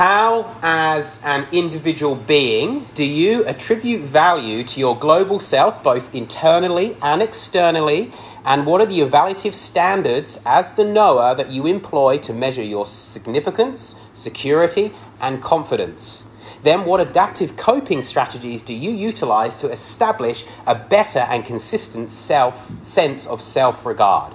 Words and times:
How, 0.00 0.56
as 0.62 1.20
an 1.22 1.46
individual 1.52 2.14
being, 2.14 2.86
do 2.94 3.04
you 3.04 3.44
attribute 3.44 4.00
value 4.00 4.64
to 4.64 4.80
your 4.80 4.98
global 4.98 5.38
self, 5.38 5.82
both 5.82 6.14
internally 6.14 6.96
and 7.02 7.20
externally? 7.20 8.10
And 8.42 8.64
what 8.64 8.80
are 8.80 8.86
the 8.86 9.00
evaluative 9.00 9.52
standards 9.52 10.40
as 10.46 10.72
the 10.72 10.84
knower 10.84 11.34
that 11.34 11.50
you 11.50 11.66
employ 11.66 12.16
to 12.20 12.32
measure 12.32 12.62
your 12.62 12.86
significance, 12.86 13.94
security, 14.14 14.94
and 15.20 15.42
confidence? 15.42 16.24
Then, 16.62 16.86
what 16.86 17.00
adaptive 17.00 17.56
coping 17.58 18.02
strategies 18.02 18.62
do 18.62 18.72
you 18.72 18.92
utilize 18.92 19.58
to 19.58 19.70
establish 19.70 20.46
a 20.66 20.74
better 20.74 21.18
and 21.28 21.44
consistent 21.44 22.08
self 22.08 22.72
sense 22.82 23.26
of 23.26 23.42
self 23.42 23.84
regard? 23.84 24.34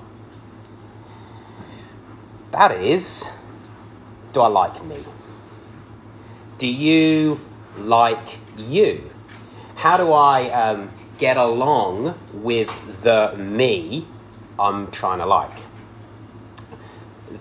That 2.51 2.71
is, 2.71 3.25
do 4.31 4.41
I 4.41 4.47
like 4.47 4.85
me? 4.85 4.97
Do 6.57 6.67
you 6.67 7.41
like 7.77 8.39
you? 8.55 9.11
How 9.75 9.97
do 9.97 10.13
I 10.13 10.49
um, 10.51 10.91
get 11.17 11.35
along 11.35 12.17
with 12.31 13.03
the 13.03 13.35
me 13.37 14.07
I'm 14.57 14.89
trying 14.89 15.19
to 15.19 15.25
like? 15.25 15.59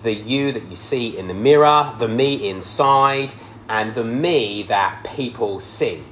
The 0.03 0.13
you 0.13 0.51
that 0.51 0.63
you 0.63 0.75
see 0.75 1.17
in 1.17 1.29
the 1.29 1.33
mirror, 1.33 1.95
the 1.97 2.09
me 2.09 2.49
inside, 2.49 3.33
and 3.69 3.93
the 3.93 4.03
me 4.03 4.63
that 4.63 5.05
people 5.15 5.61
see. 5.61 6.03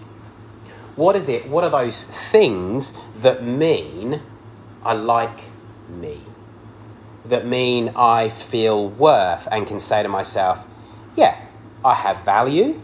What 0.95 1.17
is 1.17 1.27
it? 1.27 1.49
What 1.49 1.65
are 1.65 1.69
those 1.69 2.05
things 2.05 2.93
that 3.19 3.43
mean 3.43 4.21
I 4.85 4.93
like 4.93 5.41
me? 5.89 6.21
That 7.25 7.45
mean 7.45 7.91
I 7.97 8.29
feel 8.29 8.87
worth 8.87 9.45
and 9.51 9.67
can 9.67 9.81
say 9.81 10.03
to 10.03 10.07
myself, 10.07 10.65
yeah, 11.17 11.47
I 11.83 11.95
have 11.95 12.23
value. 12.23 12.81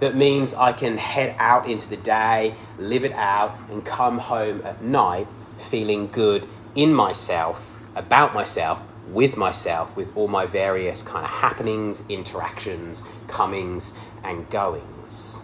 That 0.00 0.16
means 0.16 0.54
I 0.54 0.72
can 0.72 0.96
head 0.96 1.36
out 1.38 1.68
into 1.68 1.88
the 1.88 1.96
day, 1.96 2.56
live 2.78 3.04
it 3.04 3.12
out, 3.12 3.58
and 3.68 3.84
come 3.84 4.18
home 4.18 4.62
at 4.64 4.82
night 4.82 5.28
feeling 5.58 6.08
good 6.08 6.48
in 6.74 6.94
myself, 6.94 7.78
about 7.94 8.32
myself, 8.32 8.82
with 9.08 9.36
myself, 9.36 9.94
with 9.96 10.16
all 10.16 10.28
my 10.28 10.46
various 10.46 11.02
kind 11.02 11.24
of 11.24 11.30
happenings, 11.30 12.02
interactions, 12.08 13.02
comings, 13.28 13.92
and 14.24 14.48
goings. 14.48 15.40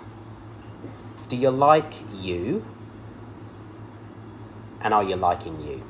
Do 1.29 1.37
you 1.37 1.51
like 1.51 1.93
you? 2.15 2.65
And 4.81 4.95
are 4.95 5.03
you 5.03 5.17
liking 5.17 5.61
you? 5.67 5.83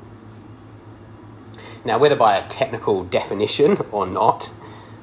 Now, 1.85 1.99
whether 1.99 2.15
by 2.15 2.37
a 2.37 2.47
technical 2.49 3.03
definition 3.03 3.77
or 3.91 4.05
not, 4.05 4.49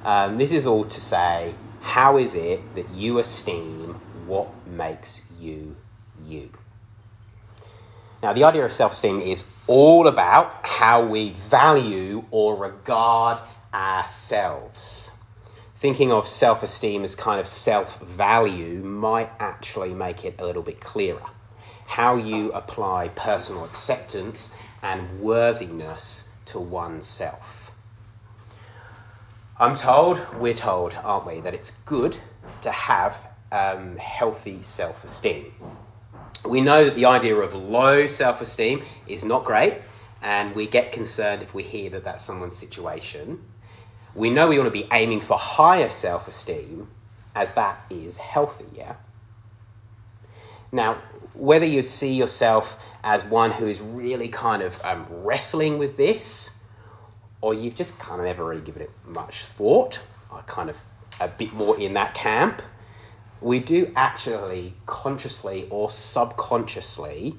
um, 0.04 0.36
this 0.36 0.52
is 0.52 0.66
all 0.66 0.84
to 0.84 1.00
say 1.00 1.54
how 1.84 2.16
is 2.16 2.34
it 2.34 2.74
that 2.74 2.90
you 2.90 3.18
esteem 3.18 4.00
what 4.26 4.48
makes 4.66 5.20
you 5.38 5.76
you? 6.24 6.48
Now, 8.22 8.32
the 8.32 8.42
idea 8.42 8.64
of 8.64 8.72
self 8.72 8.92
esteem 8.92 9.20
is 9.20 9.44
all 9.66 10.08
about 10.08 10.66
how 10.66 11.04
we 11.04 11.30
value 11.30 12.24
or 12.30 12.56
regard 12.56 13.38
ourselves. 13.72 15.12
Thinking 15.76 16.10
of 16.10 16.26
self 16.26 16.62
esteem 16.62 17.04
as 17.04 17.14
kind 17.14 17.38
of 17.38 17.46
self 17.46 18.00
value 18.00 18.82
might 18.82 19.30
actually 19.38 19.92
make 19.92 20.24
it 20.24 20.36
a 20.38 20.44
little 20.46 20.62
bit 20.62 20.80
clearer. 20.80 21.26
How 21.86 22.16
you 22.16 22.50
apply 22.52 23.08
personal 23.08 23.62
acceptance 23.62 24.52
and 24.82 25.20
worthiness 25.20 26.24
to 26.46 26.58
oneself. 26.58 27.63
I'm 29.58 29.76
told, 29.76 30.20
we're 30.34 30.54
told, 30.54 30.96
aren't 31.02 31.26
we, 31.26 31.40
that 31.40 31.54
it's 31.54 31.72
good 31.84 32.18
to 32.62 32.70
have 32.70 33.18
um, 33.52 33.96
healthy 33.96 34.62
self 34.62 35.04
esteem 35.04 35.52
we 36.44 36.60
know 36.60 36.84
that 36.84 36.94
the 36.94 37.06
idea 37.06 37.36
of 37.36 37.54
low 37.54 38.06
self 38.06 38.40
esteem 38.40 38.82
is 39.06 39.24
not 39.24 39.44
great, 39.44 39.78
and 40.22 40.54
we 40.54 40.66
get 40.66 40.92
concerned 40.92 41.42
if 41.42 41.54
we 41.54 41.62
hear 41.62 41.90
that 41.90 42.04
that's 42.04 42.22
someone's 42.22 42.56
situation. 42.56 43.44
We 44.14 44.30
know 44.30 44.46
we 44.48 44.58
want 44.58 44.72
to 44.72 44.78
be 44.78 44.88
aiming 44.92 45.20
for 45.20 45.38
higher 45.38 45.88
self 45.88 46.28
esteem, 46.28 46.88
as 47.34 47.54
that 47.54 47.84
is 47.90 48.18
healthy, 48.18 48.66
yeah? 48.74 48.96
Now, 50.70 50.98
whether 51.34 51.66
you'd 51.66 51.88
see 51.88 52.12
yourself 52.12 52.76
as 53.02 53.24
one 53.24 53.52
who 53.52 53.66
is 53.66 53.80
really 53.80 54.28
kind 54.28 54.62
of 54.62 54.80
um, 54.84 55.06
wrestling 55.08 55.78
with 55.78 55.96
this, 55.96 56.56
or 57.44 57.52
you've 57.52 57.74
just 57.74 57.98
kind 57.98 58.20
of 58.20 58.26
never 58.26 58.44
really 58.44 58.62
given 58.62 58.82
it 58.82 58.90
much 59.06 59.44
thought, 59.44 60.00
I 60.32 60.40
kind 60.46 60.70
of 60.70 60.78
a 61.20 61.28
bit 61.28 61.52
more 61.52 61.78
in 61.78 61.92
that 61.92 62.14
camp 62.14 62.62
we 63.44 63.58
do 63.58 63.92
actually 63.94 64.74
consciously 64.86 65.66
or 65.68 65.90
subconsciously 65.90 67.36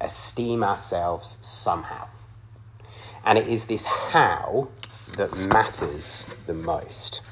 esteem 0.00 0.64
ourselves 0.64 1.38
somehow. 1.40 2.08
And 3.24 3.38
it 3.38 3.46
is 3.46 3.66
this 3.66 3.84
how 3.84 4.68
that 5.16 5.36
matters 5.36 6.26
the 6.46 6.54
most. 6.54 7.22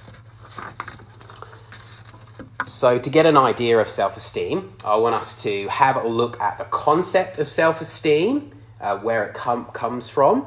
So, 2.65 2.99
to 2.99 3.11
get 3.11 3.27
an 3.27 3.37
idea 3.37 3.79
of 3.79 3.89
self 3.89 4.17
esteem, 4.17 4.73
I 4.85 4.97
want 4.97 5.15
us 5.15 5.41
to 5.43 5.69
have 5.69 5.97
a 5.97 6.07
look 6.07 6.41
at 6.41 6.59
the 6.59 6.65
concept 6.65 7.39
of 7.39 7.49
self 7.49 7.81
esteem, 7.81 8.53
uh, 8.81 8.99
where 8.99 9.25
it 9.25 9.35
com- 9.35 9.67
comes 9.67 10.09
from, 10.09 10.47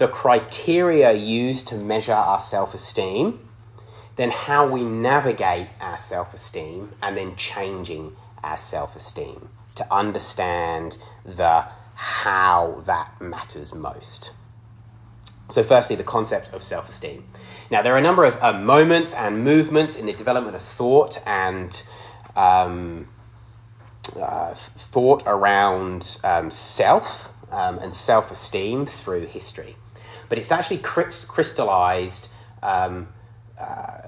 the 0.00 0.08
criteria 0.08 1.12
used 1.12 1.68
to 1.68 1.74
measure 1.74 2.14
our 2.14 2.40
self 2.40 2.72
esteem, 2.72 3.46
then 4.16 4.30
how 4.30 4.66
we 4.66 4.82
navigate 4.82 5.68
our 5.78 5.98
self 5.98 6.32
esteem 6.32 6.92
and 7.02 7.18
then 7.18 7.36
changing 7.36 8.16
our 8.42 8.56
self 8.56 8.96
esteem 8.96 9.50
to 9.74 9.86
understand 9.92 10.96
the 11.22 11.66
how 11.94 12.82
that 12.86 13.20
matters 13.20 13.74
most. 13.74 14.32
So, 15.50 15.62
firstly, 15.62 15.96
the 15.96 16.02
concept 16.02 16.50
of 16.54 16.62
self 16.62 16.88
esteem. 16.88 17.26
Now, 17.70 17.82
there 17.82 17.94
are 17.94 17.98
a 17.98 18.02
number 18.02 18.24
of 18.24 18.42
uh, 18.42 18.54
moments 18.54 19.12
and 19.12 19.44
movements 19.44 19.96
in 19.96 20.06
the 20.06 20.14
development 20.14 20.56
of 20.56 20.62
thought 20.62 21.20
and 21.26 21.82
um, 22.36 23.06
uh, 24.16 24.54
thought 24.54 25.22
around 25.26 26.18
um, 26.24 26.50
self 26.50 27.30
um, 27.50 27.78
and 27.80 27.92
self 27.92 28.30
esteem 28.30 28.86
through 28.86 29.26
history. 29.26 29.76
But 30.30 30.38
it's 30.38 30.50
actually 30.50 30.78
crystallized 30.78 32.28
um, 32.62 33.08
uh, 33.58 33.98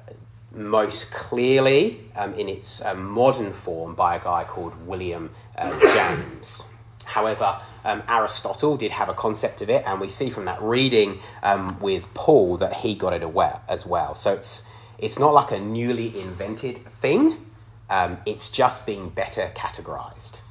most 0.55 1.11
clearly 1.11 2.01
um, 2.17 2.33
in 2.35 2.49
its 2.49 2.83
um, 2.85 3.05
modern 3.05 3.53
form 3.53 3.95
by 3.95 4.17
a 4.17 4.21
guy 4.21 4.45
called 4.45 4.87
William 4.87 5.31
uh, 5.59 5.79
James. 5.81 6.65
However, 7.05 7.61
um, 7.85 8.05
Aristotle 8.09 8.77
did 8.77 8.93
have 8.93 9.09
a 9.09 9.15
concept 9.15 9.63
of 9.63 9.69
it, 9.69 9.83
and 9.85 10.01
we 10.01 10.09
see 10.09 10.31
from 10.31 10.45
that 10.45 10.63
reading 10.63 11.19
um, 11.43 11.81
with 11.81 12.07
Paul 12.15 12.57
that 12.59 12.77
he 12.77 12.95
got 12.95 13.13
it 13.13 13.25
aware 13.25 13.61
as 13.69 13.85
well. 13.85 14.15
So 14.15 14.33
it's, 14.33 14.63
it's 14.99 15.19
not 15.19 15.35
like 15.35 15.51
a 15.51 15.59
newly 15.59 16.19
invented 16.19 16.87
thing, 16.87 17.47
um, 17.91 18.19
it's 18.25 18.49
just 18.49 18.87
being 18.87 19.09
better 19.09 19.51
categorized. 19.57 20.42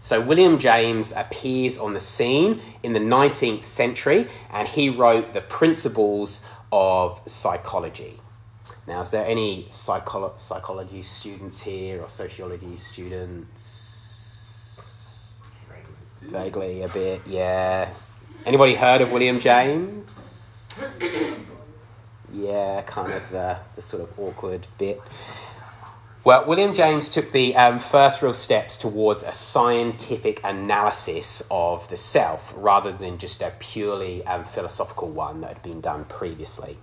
So, 0.00 0.20
William 0.20 0.58
James 0.58 1.12
appears 1.12 1.76
on 1.76 1.92
the 1.92 2.00
scene 2.00 2.60
in 2.82 2.92
the 2.92 3.00
19th 3.00 3.64
century, 3.64 4.28
and 4.50 4.68
he 4.68 4.88
wrote 4.88 5.32
the 5.32 5.40
principles 5.40 6.40
of 6.70 7.20
psychology. 7.26 8.20
Now, 8.86 9.00
is 9.02 9.10
there 9.10 9.26
any 9.26 9.64
psycholo- 9.64 10.38
psychology 10.38 11.02
students 11.02 11.60
here 11.60 12.00
or 12.00 12.08
sociology 12.08 12.76
students? 12.76 13.88
Vaguely, 16.22 16.82
a 16.82 16.88
bit, 16.88 17.22
yeah. 17.26 17.90
Anybody 18.46 18.74
heard 18.76 19.00
of 19.00 19.10
William 19.10 19.40
James? 19.40 20.72
Yeah, 22.32 22.82
kind 22.82 23.12
of 23.12 23.28
the, 23.30 23.58
the 23.74 23.82
sort 23.82 24.02
of 24.02 24.18
awkward 24.18 24.66
bit. 24.78 25.00
Well, 26.24 26.46
William 26.46 26.74
James 26.74 27.08
took 27.08 27.30
the 27.30 27.54
um, 27.54 27.78
first 27.78 28.22
real 28.22 28.32
steps 28.32 28.76
towards 28.76 29.22
a 29.22 29.30
scientific 29.30 30.40
analysis 30.42 31.44
of 31.48 31.88
the 31.90 31.96
self 31.96 32.52
rather 32.56 32.90
than 32.90 33.18
just 33.18 33.40
a 33.40 33.52
purely 33.60 34.26
um, 34.26 34.42
philosophical 34.42 35.08
one 35.08 35.42
that 35.42 35.48
had 35.48 35.62
been 35.62 35.80
done 35.80 36.06
previously. 36.06 36.76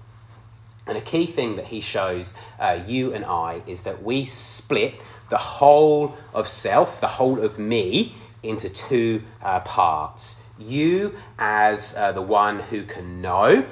And 0.88 0.98
a 0.98 1.02
key 1.02 1.26
thing 1.26 1.58
that 1.58 1.68
he 1.68 1.82
shows 1.82 2.34
uh, 2.58 2.80
you 2.88 3.14
and 3.14 3.26
I 3.26 3.62
is 3.68 3.84
that 3.84 4.02
we 4.02 4.24
split 4.24 4.96
the 5.30 5.38
whole 5.38 6.16
of 6.34 6.48
self, 6.48 7.02
the 7.02 7.08
whole 7.08 7.44
of 7.44 7.60
me, 7.60 8.16
into 8.42 8.70
two 8.70 9.24
uh, 9.42 9.60
parts. 9.60 10.40
You 10.58 11.14
as 11.38 11.94
uh, 11.98 12.14
the 12.14 12.22
one 12.22 12.62
who 12.62 12.84
can 12.84 13.22
know, 13.22 13.68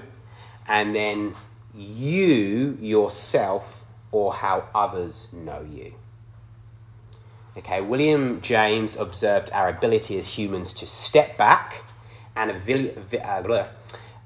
and 0.67 0.93
then 0.93 1.35
you 1.73 2.77
yourself 2.81 3.82
or 4.13 4.33
how 4.35 4.69
others 4.73 5.27
know 5.33 5.65
you. 5.69 5.95
Okay, 7.57 7.81
William 7.81 8.39
James 8.41 8.95
observed 8.95 9.51
our 9.51 9.67
ability 9.67 10.17
as 10.17 10.37
humans 10.37 10.73
to 10.73 10.85
step 10.85 11.37
back 11.37 11.83
and 12.35 12.49
uh, 12.51 13.67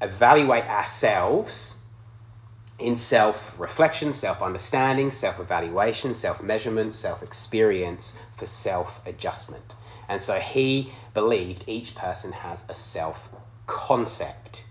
evaluate 0.02 0.64
ourselves 0.66 1.76
in 2.80 2.96
self 2.96 3.54
reflection, 3.58 4.12
self 4.12 4.42
understanding, 4.42 5.12
self 5.12 5.40
evaluation, 5.40 6.14
self 6.14 6.44
measurement, 6.44 6.94
self 6.94 7.24
experience 7.24 8.14
for 8.36 8.46
self 8.46 9.02
adjustment. 9.06 9.76
And 10.10 10.22
so 10.22 10.40
he 10.40 10.94
believed 11.14 11.64
each 11.68 11.96
person 11.96 12.32
has 12.32 12.66
a 12.70 12.76
self 12.76 13.30
concept. 13.66 14.64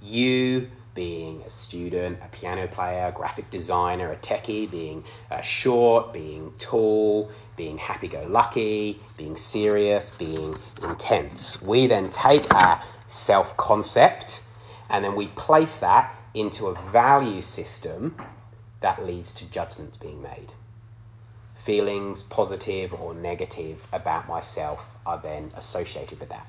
You 0.00 0.70
being 0.98 1.40
a 1.42 1.50
student, 1.50 2.18
a 2.24 2.26
piano 2.26 2.66
player, 2.66 3.12
graphic 3.12 3.48
designer, 3.50 4.10
a 4.10 4.16
techie, 4.16 4.68
being 4.68 5.04
uh, 5.30 5.40
short, 5.40 6.12
being 6.12 6.52
tall, 6.58 7.30
being 7.54 7.78
happy 7.78 8.08
go 8.08 8.26
lucky, 8.28 8.98
being 9.16 9.36
serious, 9.36 10.10
being 10.10 10.58
intense. 10.82 11.62
We 11.62 11.86
then 11.86 12.10
take 12.10 12.52
our 12.52 12.82
self 13.06 13.56
concept 13.56 14.42
and 14.90 15.04
then 15.04 15.14
we 15.14 15.28
place 15.28 15.76
that 15.76 16.12
into 16.34 16.66
a 16.66 16.74
value 16.90 17.42
system 17.42 18.16
that 18.80 19.06
leads 19.06 19.30
to 19.30 19.44
judgments 19.44 19.98
being 19.98 20.20
made. 20.20 20.48
Feelings, 21.64 22.24
positive 22.24 22.92
or 22.92 23.14
negative, 23.14 23.86
about 23.92 24.26
myself 24.26 24.84
are 25.06 25.20
then 25.22 25.52
associated 25.54 26.18
with 26.18 26.30
that. 26.30 26.48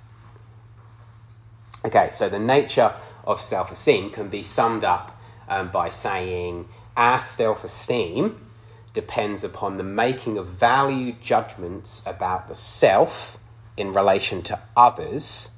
Okay, 1.85 2.09
so 2.11 2.27
the 2.27 2.39
nature 2.39 2.93
of 3.25 3.41
self 3.41 3.71
esteem 3.71 4.09
can 4.09 4.29
be 4.29 4.43
summed 4.43 4.83
up 4.83 5.19
um, 5.47 5.69
by 5.69 5.89
saying 5.89 6.69
our 6.95 7.19
self 7.19 7.63
esteem 7.63 8.45
depends 8.93 9.43
upon 9.43 9.77
the 9.77 9.83
making 9.83 10.37
of 10.37 10.47
value 10.47 11.13
judgments 11.21 12.03
about 12.05 12.47
the 12.47 12.55
self 12.55 13.37
in 13.77 13.93
relation 13.93 14.41
to 14.41 14.59
others, 14.75 15.51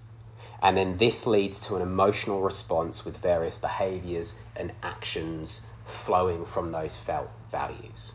and 0.62 0.78
then 0.78 0.98
this 0.98 1.26
leads 1.26 1.60
to 1.60 1.76
an 1.76 1.82
emotional 1.82 2.42
response 2.42 3.04
with 3.04 3.18
various 3.18 3.58
behaviors 3.58 4.36
and 4.56 4.72
actions 4.84 5.62
flowing 5.86 6.46
from 6.46 6.70
those 6.72 6.96
felt 6.96 7.30
values. 7.50 8.14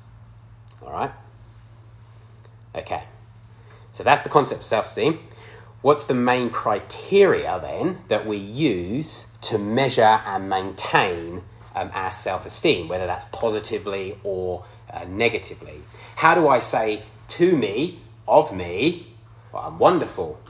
All 0.80 0.92
right? 0.92 1.12
Okay, 2.74 3.04
so 3.90 4.04
that's 4.04 4.22
the 4.22 4.28
concept 4.28 4.60
of 4.60 4.66
self 4.66 4.86
esteem. 4.86 5.18
What's 5.86 6.02
the 6.02 6.14
main 6.14 6.50
criteria 6.50 7.60
then 7.62 8.02
that 8.08 8.26
we 8.26 8.38
use 8.38 9.28
to 9.42 9.56
measure 9.56 10.02
and 10.02 10.50
maintain 10.50 11.44
um, 11.76 11.92
our 11.94 12.10
self 12.10 12.44
esteem, 12.44 12.88
whether 12.88 13.06
that's 13.06 13.26
positively 13.30 14.18
or 14.24 14.64
uh, 14.92 15.04
negatively? 15.04 15.84
How 16.16 16.34
do 16.34 16.48
I 16.48 16.58
say 16.58 17.04
to 17.28 17.56
me, 17.56 18.00
of 18.26 18.52
me, 18.52 19.14
well, 19.52 19.62
I'm 19.62 19.78
wonderful, 19.78 20.40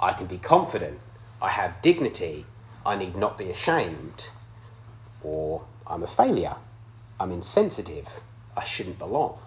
I 0.00 0.12
can 0.12 0.28
be 0.28 0.38
confident, 0.38 1.00
I 1.42 1.48
have 1.48 1.82
dignity, 1.82 2.46
I 2.86 2.94
need 2.94 3.16
not 3.16 3.36
be 3.36 3.50
ashamed, 3.50 4.28
or 5.24 5.64
I'm 5.88 6.04
a 6.04 6.06
failure, 6.06 6.54
I'm 7.18 7.32
insensitive, 7.32 8.20
I 8.56 8.62
shouldn't 8.62 9.00
belong? 9.00 9.40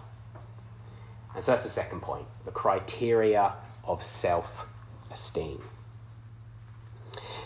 And 1.34 1.42
so 1.42 1.52
that's 1.52 1.64
the 1.64 1.70
second 1.70 2.02
point 2.02 2.26
the 2.44 2.50
criteria 2.50 3.54
of 3.82 4.04
self 4.04 4.66
esteem. 5.12 5.62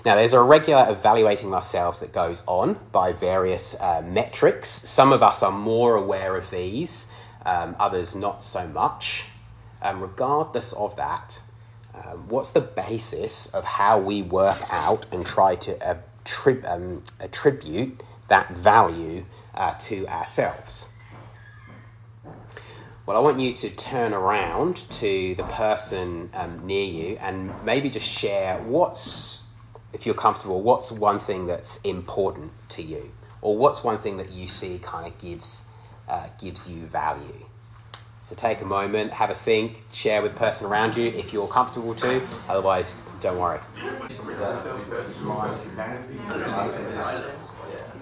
Now, 0.05 0.15
there's 0.15 0.33
a 0.33 0.41
regular 0.41 0.87
evaluating 0.89 1.53
ourselves 1.53 1.99
that 1.99 2.13
goes 2.13 2.43
on 2.47 2.79
by 2.93 3.13
various 3.13 3.75
uh, 3.75 4.03
metrics. 4.07 4.69
Some 4.69 5.13
of 5.13 5.21
us 5.23 5.43
are 5.43 5.51
more 5.51 5.97
aware 5.97 6.37
of 6.37 6.51
these, 6.51 7.09
um, 7.45 7.75
others 7.81 8.15
not 8.15 8.41
so 8.43 8.69
much. 8.69 9.27
Um, 9.83 10.01
regardless 10.01 10.73
of 10.75 10.95
that, 10.97 11.43
um, 11.93 12.29
what's 12.29 12.51
the 12.51 12.61
basis 12.61 13.47
of 13.47 13.65
how 13.65 13.99
we 13.99 14.23
work 14.23 14.63
out 14.71 15.07
and 15.11 15.27
try 15.27 15.57
to 15.57 15.75
attrib- 15.75 16.71
um, 16.71 17.03
attribute 17.19 18.01
that 18.29 18.55
value 18.55 19.25
uh, 19.55 19.75
to 19.81 20.07
ourselves? 20.07 20.87
Well, 23.07 23.17
I 23.17 23.21
want 23.21 23.39
you 23.39 23.55
to 23.55 23.71
turn 23.71 24.13
around 24.13 24.83
to 24.91 25.37
the 25.37 25.45
person 25.45 26.29
um, 26.35 26.67
near 26.67 26.85
you 26.85 27.17
and 27.21 27.55
maybe 27.65 27.89
just 27.89 28.11
share 28.11 28.59
what's, 28.59 29.45
if 29.93 30.07
you're 30.07 30.17
comfortable, 30.17 30.61
what's 30.61 30.91
one 30.91 31.21
thing 31.21 31.47
that's 31.47 31.77
important 31.83 32.51
to 32.71 32.83
you, 32.83 33.13
or 33.43 33.57
what's 33.57 33.85
one 33.85 33.99
thing 33.99 34.17
that 34.17 34.33
you 34.33 34.49
see 34.49 34.81
kind 34.83 35.07
of 35.07 35.17
gives 35.21 35.63
uh, 36.09 36.27
gives 36.41 36.69
you 36.69 36.81
value. 36.87 37.47
So 38.23 38.35
take 38.35 38.61
a 38.61 38.65
moment, 38.65 39.13
have 39.13 39.31
a 39.31 39.35
think, 39.35 39.85
share 39.93 40.21
with 40.21 40.33
the 40.33 40.39
person 40.41 40.67
around 40.67 40.97
you 40.97 41.07
if 41.07 41.33
you're 41.33 41.47
comfortable 41.47 41.95
to. 41.95 42.27
Otherwise, 42.49 43.05
don't 43.21 43.39
worry. 43.39 43.61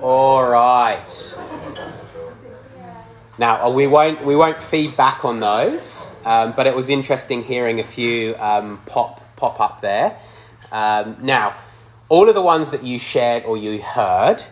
All 0.00 0.48
right. 0.48 1.36
Now 3.38 3.66
uh, 3.66 3.70
we 3.70 3.86
won't 3.86 4.24
we 4.24 4.36
won't 4.36 4.62
feed 4.62 4.96
back 4.96 5.24
on 5.24 5.40
those, 5.40 6.10
um, 6.24 6.52
but 6.56 6.66
it 6.66 6.74
was 6.74 6.88
interesting 6.88 7.42
hearing 7.42 7.80
a 7.80 7.84
few 7.84 8.36
um, 8.36 8.80
pop 8.86 9.20
pop 9.36 9.60
up 9.60 9.80
there. 9.80 10.18
Um, 10.70 11.16
now, 11.20 11.56
all 12.08 12.28
of 12.28 12.34
the 12.34 12.42
ones 12.42 12.70
that 12.70 12.84
you 12.84 12.98
shared 12.98 13.44
or 13.44 13.56
you 13.56 13.82
heard 13.82 14.42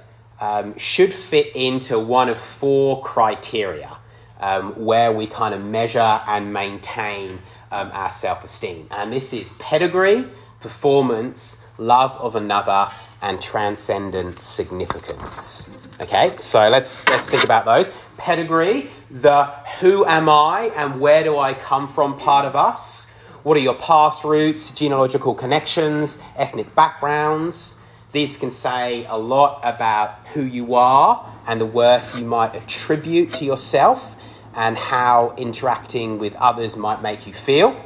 um, 0.41 0.77
should 0.77 1.15
fit 1.15 1.55
into 1.55 1.99
one 1.99 2.29
of 2.29 2.39
four 2.39 3.01
criteria 3.03 3.97
um, 4.41 4.73
where 4.73 5.13
we 5.13 5.27
kind 5.27 5.55
of 5.55 5.65
measure 5.65 6.21
and 6.27 6.53
maintain 6.53 7.39
um, 7.71 7.91
our 7.93 8.11
self 8.11 8.45
esteem, 8.45 8.89
and 8.91 9.13
this 9.13 9.33
is 9.33 9.49
pedigree, 9.59 10.29
performance, 10.61 11.59
love 11.79 12.13
of 12.13 12.35
another, 12.35 12.91
and 13.23 13.41
transcendent 13.41 14.43
significance. 14.43 15.69
Okay, 16.01 16.35
so 16.39 16.71
let's 16.71 17.07
let's 17.09 17.29
think 17.29 17.45
about 17.45 17.67
those. 17.67 17.91
Pedigree, 18.17 18.91
the 19.11 19.45
who 19.81 20.07
am 20.07 20.29
I 20.29 20.73
and 20.75 21.01
where 21.01 21.23
do 21.23 21.39
I 21.39 21.53
come 21.53 21.87
from 21.87 22.17
part 22.17 22.47
of 22.47 22.57
us. 22.57 23.07
What 23.43 23.57
are 23.57 23.61
your 23.61 23.75
past 23.75 24.25
roots, 24.25 24.71
genealogical 24.71 25.35
connections, 25.35 26.19
ethnic 26.35 26.75
backgrounds? 26.75 27.77
These 28.13 28.39
can 28.39 28.51
say 28.51 29.05
a 29.07 29.19
lot 29.19 29.61
about 29.65 30.27
who 30.29 30.43
you 30.43 30.75
are 30.75 31.31
and 31.47 31.61
the 31.61 31.67
worth 31.67 32.19
you 32.19 32.25
might 32.25 32.55
attribute 32.55 33.35
to 33.35 33.45
yourself 33.45 34.17
and 34.55 34.79
how 34.79 35.35
interacting 35.37 36.19
with 36.19 36.35
others 36.37 36.77
might 36.77 37.03
make 37.03 37.27
you 37.27 37.35
feel. 37.35 37.79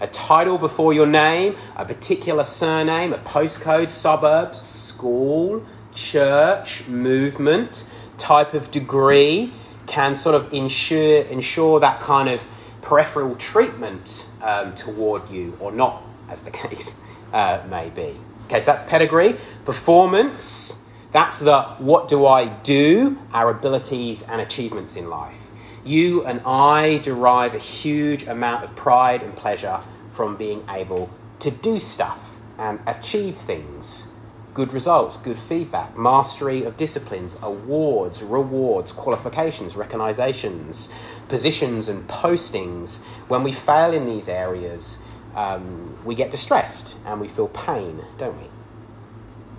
A 0.00 0.06
title 0.06 0.56
before 0.56 0.94
your 0.94 1.06
name, 1.06 1.56
a 1.76 1.84
particular 1.84 2.44
surname, 2.44 3.12
a 3.12 3.18
postcode, 3.18 3.90
suburb, 3.90 4.54
school, 4.54 5.66
church, 5.94 6.86
movement, 6.86 7.84
type 8.18 8.54
of 8.54 8.70
degree 8.70 9.52
can 9.86 10.14
sort 10.14 10.34
of 10.34 10.52
ensure, 10.52 11.22
ensure 11.22 11.80
that 11.80 12.00
kind 12.00 12.28
of 12.28 12.42
peripheral 12.82 13.34
treatment 13.36 14.26
um, 14.42 14.74
toward 14.74 15.28
you, 15.30 15.56
or 15.60 15.72
not, 15.72 16.02
as 16.28 16.44
the 16.44 16.50
case 16.62 16.96
uh, 17.32 17.62
may 17.68 17.90
be. 17.90 18.14
Okay, 18.46 18.60
so 18.60 18.72
that's 18.72 18.88
pedigree. 18.88 19.36
Performance, 19.64 20.78
that's 21.12 21.38
the 21.38 21.62
what 21.78 22.08
do 22.08 22.26
I 22.26 22.48
do, 22.48 23.18
our 23.32 23.50
abilities 23.50 24.22
and 24.22 24.40
achievements 24.40 24.96
in 24.96 25.08
life. 25.08 25.50
You 25.84 26.24
and 26.24 26.40
I 26.44 26.98
derive 26.98 27.54
a 27.54 27.58
huge 27.58 28.24
amount 28.24 28.64
of 28.64 28.76
pride 28.76 29.22
and 29.22 29.34
pleasure 29.34 29.80
from 30.10 30.36
being 30.36 30.64
able 30.68 31.10
to 31.38 31.50
do 31.50 31.78
stuff 31.78 32.36
and 32.58 32.80
achieve 32.86 33.36
things 33.36 34.08
good 34.54 34.72
results, 34.72 35.16
good 35.16 35.38
feedback, 35.38 35.96
mastery 35.96 36.64
of 36.64 36.76
disciplines, 36.76 37.36
awards, 37.42 38.22
rewards, 38.22 38.92
qualifications, 38.92 39.76
recognizations, 39.76 40.90
positions, 41.28 41.88
and 41.88 42.06
postings. 42.08 43.00
When 43.28 43.42
we 43.42 43.52
fail 43.52 43.92
in 43.92 44.06
these 44.06 44.28
areas, 44.28 44.98
um, 45.34 45.96
we 46.04 46.14
get 46.14 46.30
distressed 46.30 46.96
and 47.06 47.20
we 47.20 47.28
feel 47.28 47.48
pain, 47.48 48.04
don't 48.18 48.36
we? 48.36 48.48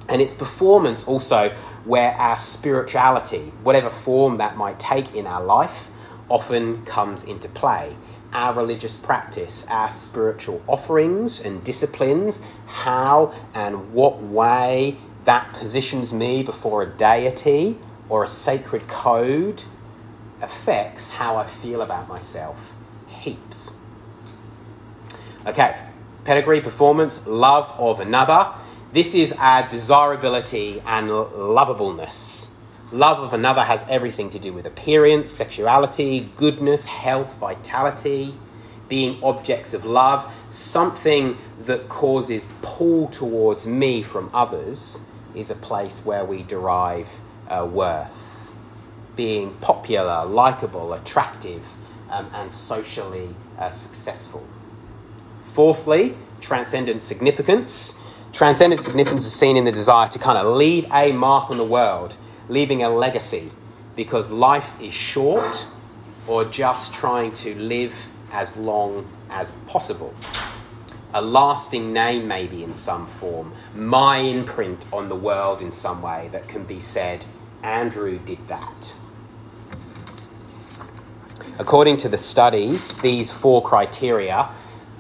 And 0.10 0.21
it's 0.21 0.33
performance 0.33 1.05
also 1.05 1.50
where 1.86 2.12
our 2.12 2.38
spirituality, 2.38 3.53
whatever 3.63 3.89
form 3.89 4.38
that 4.38 4.57
might 4.57 4.79
take 4.79 5.15
in 5.15 5.25
our 5.25 5.43
life, 5.43 5.89
often 6.27 6.83
comes 6.86 7.24
into 7.24 7.48
play 7.48 7.95
our 8.33 8.53
religious 8.53 8.97
practice, 8.97 9.65
our 9.69 9.89
spiritual 9.89 10.61
offerings 10.67 11.41
and 11.41 11.63
disciplines, 11.63 12.41
how 12.67 13.33
and 13.53 13.93
what 13.93 14.21
way 14.21 14.97
that 15.25 15.53
positions 15.53 16.11
me 16.11 16.43
before 16.43 16.83
a 16.83 16.85
deity 16.85 17.77
or 18.09 18.23
a 18.23 18.27
sacred 18.27 18.88
code 18.88 19.63
affects 20.41 21.11
how 21.11 21.38
I 21.38 21.45
feel 21.45 21.81
about 21.81 22.07
myself 22.07 22.73
heaps. 23.07 23.71
Okay, 25.45 25.75
pedigree, 26.23 26.61
performance, 26.61 27.25
love 27.25 27.73
of 27.77 28.00
another. 28.00 28.53
This 28.93 29.15
is 29.15 29.31
our 29.33 29.67
desirability 29.67 30.81
and 30.85 31.09
lovableness. 31.09 32.50
Love 32.91 33.19
of 33.19 33.33
another 33.33 33.63
has 33.63 33.86
everything 33.88 34.29
to 34.29 34.38
do 34.39 34.51
with 34.51 34.65
appearance, 34.65 35.31
sexuality, 35.31 36.29
goodness, 36.36 36.86
health, 36.88 37.36
vitality, 37.38 38.36
being 38.89 39.24
objects 39.24 39.74
of 39.74 39.86
love, 39.86 40.33
something 40.50 41.38
that 41.60 41.88
causes 41.88 42.45
pull 42.62 43.07
towards 43.07 43.65
me 43.65 44.03
from 44.03 44.29
others 44.33 45.00
is 45.33 45.50
a 45.50 45.55
place 45.55 46.00
where 46.03 46.25
we 46.25 46.43
derive 46.43 47.21
uh, 47.48 47.65
worth. 47.71 48.50
being 49.15 49.53
popular, 49.55 50.25
likable, 50.25 50.93
attractive, 50.93 51.74
um, 52.10 52.29
and 52.33 52.51
socially 52.51 53.36
uh, 53.57 53.69
successful. 53.69 54.45
Fourthly, 55.43 56.15
transcendent 56.39 57.03
significance. 57.03 57.95
Transcendent 58.33 58.81
significance 58.81 59.25
is 59.25 59.33
seen 59.33 59.57
in 59.57 59.65
the 59.65 59.71
desire 59.71 60.07
to 60.10 60.19
kind 60.19 60.38
of 60.38 60.55
leave 60.55 60.86
a 60.91 61.12
mark 61.12 61.50
on 61.51 61.57
the 61.57 61.63
world, 61.63 62.15
leaving 62.50 62.83
a 62.83 62.89
legacy, 62.89 63.51
because 63.95 64.29
life 64.31 64.79
is 64.81 64.93
short, 64.93 65.67
or 66.27 66.45
just 66.45 66.93
trying 66.93 67.33
to 67.33 67.55
live 67.55 68.07
as 68.31 68.55
long 68.57 69.07
as 69.29 69.51
possible. 69.67 70.13
A 71.13 71.21
lasting 71.21 71.91
name, 71.91 72.27
maybe 72.27 72.63
in 72.63 72.74
some 72.74 73.05
form, 73.05 73.53
my 73.75 74.17
imprint 74.17 74.86
on 74.93 75.10
the 75.10 75.15
world 75.15 75.62
in 75.62 75.71
some 75.71 76.01
way 76.01 76.29
that 76.31 76.48
can 76.48 76.63
be 76.63 76.79
said, 76.79 77.25
Andrew 77.62 78.17
did 78.17 78.48
that. 78.48 78.93
According 81.60 81.98
to 81.98 82.10
the 82.10 82.17
studies, 82.17 82.98
these 83.00 83.29
four 83.29 83.62
criteria 83.62 84.50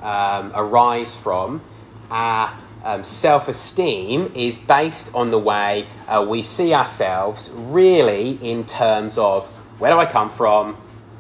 um, 0.01 0.51
arise 0.53 1.15
from 1.15 1.61
our 2.09 2.57
um, 2.83 3.03
self 3.03 3.47
esteem 3.47 4.31
is 4.35 4.57
based 4.57 5.13
on 5.13 5.31
the 5.31 5.39
way 5.39 5.87
uh, 6.07 6.25
we 6.27 6.41
see 6.41 6.73
ourselves 6.73 7.51
really 7.53 8.31
in 8.41 8.65
terms 8.65 9.17
of 9.17 9.47
where 9.79 9.91
do 9.91 9.97
I 9.97 10.05
come 10.05 10.29
from, 10.29 10.75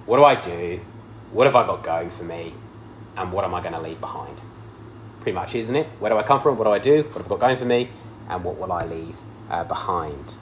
what 0.05 0.17
do 0.17 0.23
I 0.23 0.35
do, 0.35 0.79
what 1.31 1.45
have 1.45 1.55
I 1.55 1.65
got 1.65 1.83
going 1.83 2.09
for 2.09 2.23
me, 2.23 2.53
and 3.17 3.31
what 3.31 3.45
am 3.45 3.53
I 3.53 3.61
going 3.61 3.73
to 3.73 3.81
leave 3.81 3.99
behind? 3.99 4.37
Pretty 5.21 5.35
much, 5.35 5.55
isn't 5.55 5.75
it? 5.75 5.87
Where 5.99 6.11
do 6.11 6.17
I 6.17 6.23
come 6.23 6.39
from, 6.39 6.57
what 6.57 6.65
do 6.65 6.71
I 6.71 6.79
do, 6.79 7.03
what 7.03 7.17
have 7.17 7.25
I 7.25 7.29
got 7.29 7.39
going 7.39 7.57
for 7.57 7.65
me, 7.65 7.89
and 8.29 8.43
what 8.43 8.57
will 8.57 8.71
I 8.71 8.85
leave 8.85 9.17
uh, 9.49 9.63
behind? 9.63 10.37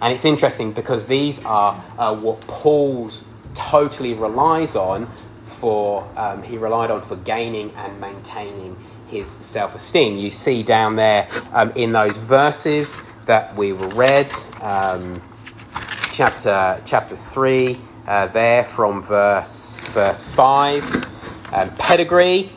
And 0.00 0.12
it's 0.12 0.24
interesting 0.24 0.72
because 0.72 1.06
these 1.06 1.42
are 1.44 1.82
uh, 1.96 2.14
what 2.14 2.40
Paul's 2.42 3.24
totally 3.54 4.14
relies 4.14 4.74
on 4.74 5.08
for 5.44 6.08
um, 6.16 6.42
he 6.42 6.58
relied 6.58 6.90
on 6.90 7.00
for 7.00 7.16
gaining 7.16 7.70
and 7.76 8.00
maintaining 8.00 8.76
his 9.12 9.28
self-esteem. 9.28 10.16
You 10.16 10.30
see 10.30 10.62
down 10.62 10.96
there 10.96 11.28
um, 11.52 11.70
in 11.76 11.92
those 11.92 12.16
verses 12.16 13.00
that 13.26 13.54
we 13.54 13.72
were 13.72 13.88
read, 13.88 14.32
um, 14.62 15.20
chapter 16.10 16.80
chapter 16.86 17.14
three, 17.14 17.78
uh, 18.06 18.26
there 18.28 18.64
from 18.64 19.02
verse 19.02 19.76
verse 19.90 20.18
five, 20.18 20.82
um, 21.52 21.70
pedigree. 21.76 22.50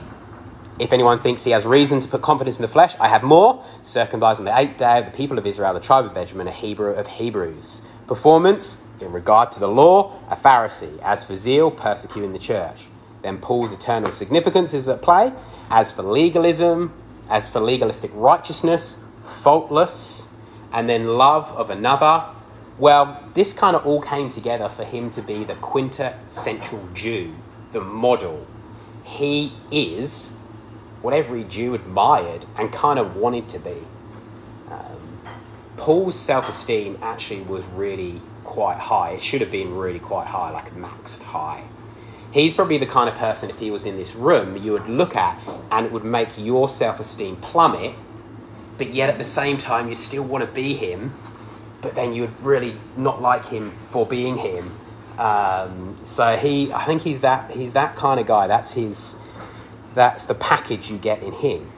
If 0.80 0.92
anyone 0.92 1.20
thinks 1.20 1.44
he 1.44 1.52
has 1.52 1.66
reason 1.66 2.00
to 2.02 2.08
put 2.08 2.22
confidence 2.22 2.58
in 2.58 2.62
the 2.62 2.74
flesh, 2.78 2.96
I 3.00 3.08
have 3.10 3.24
more. 3.24 3.64
Circumcised 3.84 4.40
on 4.40 4.46
the 4.46 4.58
eighth 4.58 4.78
day 4.78 5.00
of 5.00 5.06
the 5.06 5.12
people 5.12 5.38
of 5.38 5.46
Israel, 5.46 5.74
the 5.74 5.80
tribe 5.80 6.06
of 6.06 6.14
Benjamin, 6.14 6.48
a 6.48 6.52
Hebrew 6.52 6.94
of 6.94 7.08
Hebrews. 7.08 7.82
Performance, 8.08 8.78
in 9.00 9.12
regard 9.12 9.52
to 9.54 9.60
the 9.60 9.70
law, 9.70 10.20
a 10.30 10.36
Pharisee. 10.36 11.00
As 11.02 11.24
for 11.24 11.36
zeal, 11.36 11.72
persecuting 11.72 12.34
the 12.34 12.40
church. 12.40 12.88
Then 13.26 13.40
Paul's 13.40 13.72
eternal 13.74 14.12
significance 14.12 14.72
is 14.72 14.88
at 14.88 15.02
play. 15.02 15.34
As 15.72 15.92
for 15.92 16.04
legalism, 16.04 16.94
as 17.28 17.50
for 17.50 17.60
legalistic 17.60 18.12
righteousness, 18.14 18.98
faultless, 19.24 20.28
and 20.72 20.88
then 20.88 21.08
love 21.08 21.52
of 21.54 21.72
another. 21.72 22.26
Well, 22.78 23.28
this 23.34 23.52
kind 23.52 23.76
of 23.76 23.84
all 23.84 24.00
came 24.00 24.30
together 24.30 24.70
for 24.70 24.84
him 24.84 25.10
to 25.10 25.24
be 25.24 25.44
the 25.44 25.56
quintessential 25.56 26.88
Jew, 26.94 27.34
the 27.72 27.82
model. 27.82 28.46
He 29.04 29.54
is 29.72 30.30
what 31.02 31.16
every 31.16 31.46
Jew 31.46 31.74
admired 31.74 32.46
and 32.56 32.72
kind 32.72 33.00
of 33.00 33.16
wanted 33.16 33.50
to 33.50 33.60
be. 33.60 33.88
Um, 34.70 35.20
Paul's 35.78 36.20
self 36.20 36.48
esteem 36.48 37.00
actually 37.02 37.42
was 37.42 37.66
really 37.66 38.22
quite 38.44 38.78
high. 38.78 39.14
It 39.14 39.24
should 39.24 39.42
have 39.42 39.52
been 39.52 39.76
really 39.76 39.98
quite 39.98 40.28
high, 40.28 40.52
like 40.52 40.76
maxed 40.76 41.24
high. 41.24 41.64
He's 42.36 42.52
probably 42.52 42.78
the 42.78 42.86
kind 42.86 43.08
of 43.08 43.16
person, 43.16 43.50
if 43.50 43.60
he 43.60 43.72
was 43.72 43.86
in 43.86 43.96
this 43.96 44.14
room, 44.14 44.58
you 44.58 44.74
would 44.74 44.90
look 44.90 45.16
at 45.16 45.40
and 45.72 45.86
it 45.86 45.94
would 45.94 46.04
make 46.04 46.38
your 46.38 46.68
self 46.68 47.00
esteem 47.00 47.38
plummet, 47.38 47.96
but 48.78 48.94
yet 48.94 49.10
at 49.10 49.18
the 49.18 49.24
same 49.24 49.58
time, 49.58 49.88
you 49.88 49.96
still 49.96 50.24
want 50.24 50.44
to 50.44 50.52
be 50.52 50.76
him, 50.76 51.14
but 51.80 51.96
then 51.96 52.12
you'd 52.12 52.38
really 52.42 52.76
not 52.98 53.22
like 53.22 53.46
him 53.46 53.72
for 53.90 54.06
being 54.06 54.36
him. 54.36 54.78
Um, 55.18 55.96
so 56.04 56.36
he, 56.36 56.74
I 56.74 56.84
think 56.84 57.04
he's 57.04 57.22
that, 57.22 57.52
he's 57.52 57.72
that 57.72 57.96
kind 57.96 58.20
of 58.20 58.28
guy. 58.28 58.48
That's 58.48 58.74
his, 58.74 59.16
that's 59.94 60.26
the 60.26 60.36
package 60.36 60.92
you 60.92 60.98
get 60.98 61.24
in 61.24 61.32
him. 61.32 61.72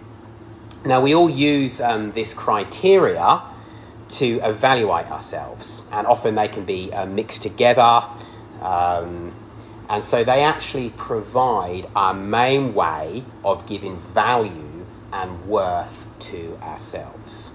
Now, 0.84 1.02
we 1.02 1.14
all 1.14 1.30
use 1.30 1.80
um, 1.80 2.14
this 2.14 2.34
criteria 2.34 3.44
to 4.10 4.40
evaluate 4.42 5.12
ourselves, 5.12 5.84
and 5.92 6.08
often 6.08 6.34
they 6.34 6.48
can 6.48 6.66
be 6.66 6.92
uh, 6.92 7.06
mixed 7.06 7.44
together. 7.44 8.08
Um, 8.60 9.36
and 9.90 10.04
so 10.04 10.24
they 10.24 10.42
actually 10.42 10.90
provide 10.92 11.88
our 11.96 12.14
main 12.14 12.74
way 12.74 13.24
of 13.44 13.66
giving 13.66 13.98
value 13.98 14.86
and 15.14 15.48
worth 15.48 16.06
to 16.20 16.58
ourselves. 16.62 17.52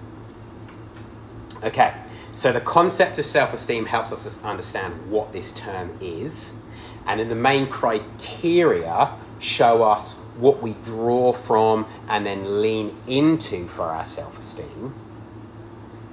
Okay, 1.63 1.93
so 2.35 2.51
the 2.51 2.61
concept 2.61 3.19
of 3.19 3.25
self 3.25 3.53
esteem 3.53 3.85
helps 3.85 4.11
us 4.11 4.41
understand 4.43 5.11
what 5.11 5.31
this 5.31 5.51
term 5.51 5.97
is, 6.01 6.55
and 7.05 7.19
then 7.19 7.29
the 7.29 7.35
main 7.35 7.67
criteria 7.67 9.11
show 9.39 9.83
us 9.83 10.13
what 10.37 10.61
we 10.61 10.73
draw 10.83 11.31
from 11.31 11.85
and 12.07 12.25
then 12.25 12.61
lean 12.61 12.95
into 13.07 13.67
for 13.67 13.83
our 13.83 14.05
self 14.05 14.39
esteem. 14.39 14.93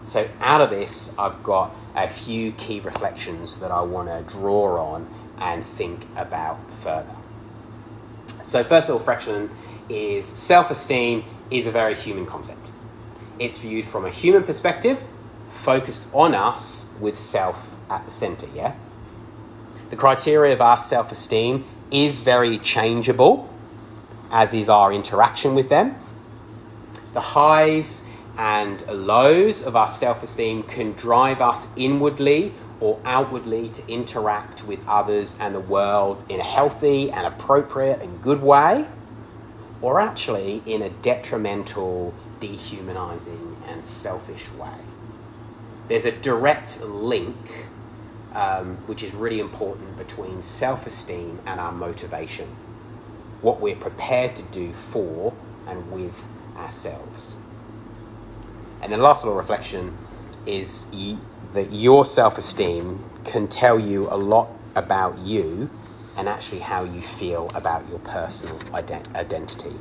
So, 0.03 0.29
out 0.41 0.61
of 0.61 0.71
this, 0.71 1.13
I've 1.19 1.43
got 1.43 1.75
a 1.95 2.09
few 2.09 2.53
key 2.53 2.81
reflections 2.81 3.61
that 3.61 3.71
I 3.71 3.83
want 3.83 4.09
to 4.09 4.33
draw 4.33 4.95
on 4.95 5.09
and 5.41 5.65
think 5.65 6.07
about 6.17 6.71
further. 6.71 7.17
So, 8.43 8.63
first 8.63 8.89
of 8.89 8.95
all, 8.95 9.01
fraction 9.01 9.51
is 9.89 10.27
self 10.27 10.71
esteem 10.71 11.25
is 11.51 11.67
a 11.67 11.71
very 11.71 11.95
human 11.95 12.27
concept. 12.27 12.67
It's 13.39 13.59
viewed 13.59 13.87
from 13.87 14.05
a 14.05 14.11
human 14.11 14.45
perspective, 14.45 15.03
focused 15.51 16.07
on 16.13 16.35
us 16.35 16.87
with 17.01 17.17
self 17.17 17.71
at 17.89 18.05
the 18.05 18.11
center, 18.11 18.47
yeah? 18.55 18.75
The 19.91 19.97
criteria 19.97 20.53
of 20.53 20.61
our 20.61 20.79
self 20.79 21.11
esteem 21.11 21.65
is 21.91 22.19
very 22.19 22.59
changeable, 22.59 23.53
as 24.31 24.55
is 24.55 24.69
our 24.69 24.93
interaction 24.93 25.55
with 25.55 25.69
them. 25.69 25.97
The 27.13 27.21
highs 27.21 28.03
and 28.39 28.87
lows 28.87 29.63
of 29.63 29.75
our 29.75 29.89
self 29.89 30.23
esteem 30.23 30.63
can 30.63 30.93
drive 30.93 31.41
us 31.41 31.67
inwardly 31.77 32.55
or 32.81 32.99
outwardly 33.05 33.69
to 33.69 33.87
interact 33.89 34.65
with 34.65 34.87
others 34.89 35.37
and 35.39 35.55
the 35.55 35.61
world 35.61 36.25
in 36.29 36.41
a 36.41 36.45
healthy 36.45 37.11
and 37.11 37.27
appropriate 37.27 38.01
and 38.01 38.23
good 38.23 38.43
way, 38.43 38.87
or 39.83 40.01
actually 40.01 40.63
in 40.67 40.83
a 40.83 40.91
detrimental, 40.91 42.15
dehumanizing, 42.41 43.57
and 43.69 43.85
selfish 43.85 44.51
way. 44.53 44.79
There's 45.89 46.07
a 46.07 46.13
direct 46.13 46.81
link, 46.81 47.67
um, 48.33 48.77
which 48.87 49.03
is 49.03 49.13
really 49.13 49.41
important, 49.41 49.99
between 49.99 50.41
self 50.41 50.87
esteem 50.87 51.41
and 51.45 51.61
our 51.61 51.73
motivation. 51.73 52.49
What 53.43 53.61
we're 53.61 53.77
prepared 53.77 54.37
to 54.37 54.43
do 54.43 54.73
for 54.73 55.35
and 55.67 55.91
with 55.91 56.27
ourselves. 56.57 57.37
And 58.83 58.93
the 58.93 58.97
last 58.97 59.25
little 59.25 59.37
reflection 59.37 59.97
is 60.47 60.87
that 61.53 61.73
your 61.73 62.05
self 62.05 62.39
esteem 62.39 63.05
can 63.25 63.49
tell 63.49 63.79
you 63.79 64.09
a 64.11 64.17
lot 64.17 64.49
about 64.75 65.19
you 65.19 65.71
and 66.17 66.29
actually 66.29 66.61
how 66.61 66.85
you 66.85 67.01
feel 67.01 67.51
about 67.55 67.89
your 67.89 67.99
personal 68.01 68.59
ident- 68.73 69.15
identity. 69.15 69.75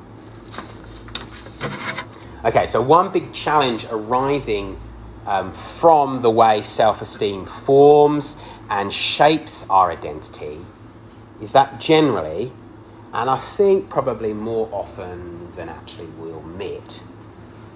Okay, 2.46 2.68
so 2.68 2.82
one 2.82 3.12
big 3.12 3.34
challenge 3.34 3.86
arising 3.92 4.80
um, 5.26 5.52
from 5.52 6.22
the 6.22 6.30
way 6.30 6.62
self 6.62 7.02
esteem 7.02 7.46
forms 7.46 8.36
and 8.70 8.94
shapes 8.94 9.66
our 9.70 9.92
identity 9.92 10.60
is 11.42 11.52
that 11.52 11.80
generally, 11.80 12.52
and 13.14 13.30
I 13.30 13.38
think 13.38 13.90
probably 13.90 14.34
more 14.34 14.70
often 14.72 15.52
than 15.52 15.70
actually 15.70 16.08
we'll 16.18 16.40
admit, 16.40 17.04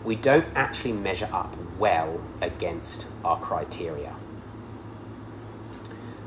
we 0.03 0.15
don't 0.15 0.45
actually 0.55 0.93
measure 0.93 1.29
up 1.31 1.55
well 1.79 2.21
against 2.41 3.05
our 3.23 3.39
criteria. 3.39 4.15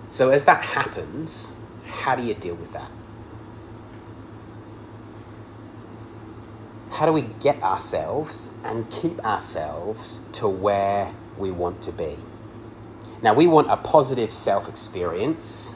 So, 0.08 0.30
as 0.30 0.44
that 0.44 0.62
happens, 0.62 1.52
how 1.86 2.14
do 2.14 2.22
you 2.22 2.34
deal 2.34 2.54
with 2.54 2.72
that? 2.72 2.90
How 6.90 7.06
do 7.06 7.12
we 7.12 7.22
get 7.22 7.62
ourselves 7.62 8.50
and 8.64 8.90
keep 8.90 9.22
ourselves 9.24 10.20
to 10.32 10.48
where 10.48 11.12
we 11.36 11.50
want 11.50 11.82
to 11.82 11.92
be? 11.92 12.16
Now, 13.20 13.34
we 13.34 13.46
want 13.46 13.70
a 13.70 13.76
positive 13.76 14.32
self 14.32 14.68
experience. 14.68 15.74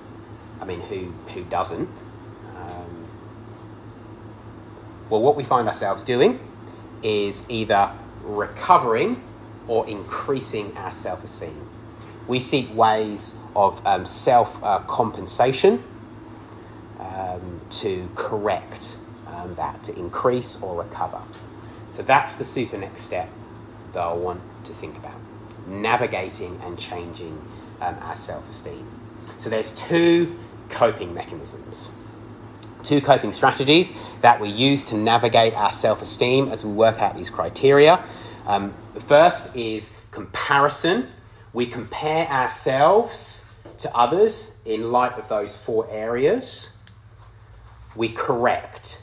I 0.61 0.65
mean, 0.65 0.81
who, 0.83 1.13
who 1.33 1.45
doesn't? 1.45 1.89
Um, 2.57 3.09
well, 5.11 5.21
what 5.21 5.37
we 5.37 5.45
find 5.45 5.67
ourselves 5.69 6.03
doing 6.03 6.39
is 7.03 7.45
either 7.49 7.91
recovering 8.23 9.23
or 9.67 9.89
increasing 9.89 10.77
our 10.77 10.93
self 10.93 11.25
esteem. 11.25 11.69
We 12.27 12.41
seek 12.41 12.75
ways 12.75 13.35
of 13.57 13.85
um, 13.87 14.07
self 14.07 14.63
uh, 14.63 14.81
compensation 14.81 15.83
um, 16.99 17.61
to 17.71 18.11
correct 18.15 18.99
um, 19.27 19.55
that, 19.55 19.83
to 19.85 19.99
increase 19.99 20.61
or 20.61 20.83
recover. 20.83 21.21
So 21.89 22.03
that's 22.03 22.35
the 22.35 22.45
super 22.45 22.79
next 22.79 23.03
step 23.03 23.29
that 23.93 24.01
I 24.01 24.13
want 24.13 24.41
to 24.65 24.73
think 24.73 24.97
about 24.97 25.19
navigating 25.67 26.61
and 26.65 26.79
changing 26.79 27.41
um, 27.81 27.97
our 28.01 28.17
self 28.17 28.49
esteem. 28.49 28.87
So 29.39 29.51
there's 29.51 29.71
two 29.71 30.39
coping 30.69 31.15
mechanisms. 31.15 31.91
Two 32.83 33.01
coping 33.01 33.33
strategies 33.33 33.93
that 34.21 34.41
we 34.41 34.49
use 34.49 34.85
to 34.87 34.97
navigate 34.97 35.55
our 35.55 35.73
self 35.73 36.03
esteem 36.03 36.49
as 36.49 36.65
we 36.65 36.73
work 36.73 36.99
out 37.01 37.17
these 37.17 37.31
criteria. 37.31 38.05
Um, 38.47 38.75
the 38.95 39.01
first 39.01 39.55
is 39.55 39.93
comparison. 40.11 41.09
We 41.53 41.67
compare 41.67 42.27
ourselves 42.29 43.45
to 43.79 43.95
others 43.97 44.53
in 44.65 44.93
light 44.93 45.19
of 45.19 45.29
those 45.29 45.57
four 45.57 45.89
areas. 45.91 46.77
We 47.95 48.09
correct. 48.09 49.03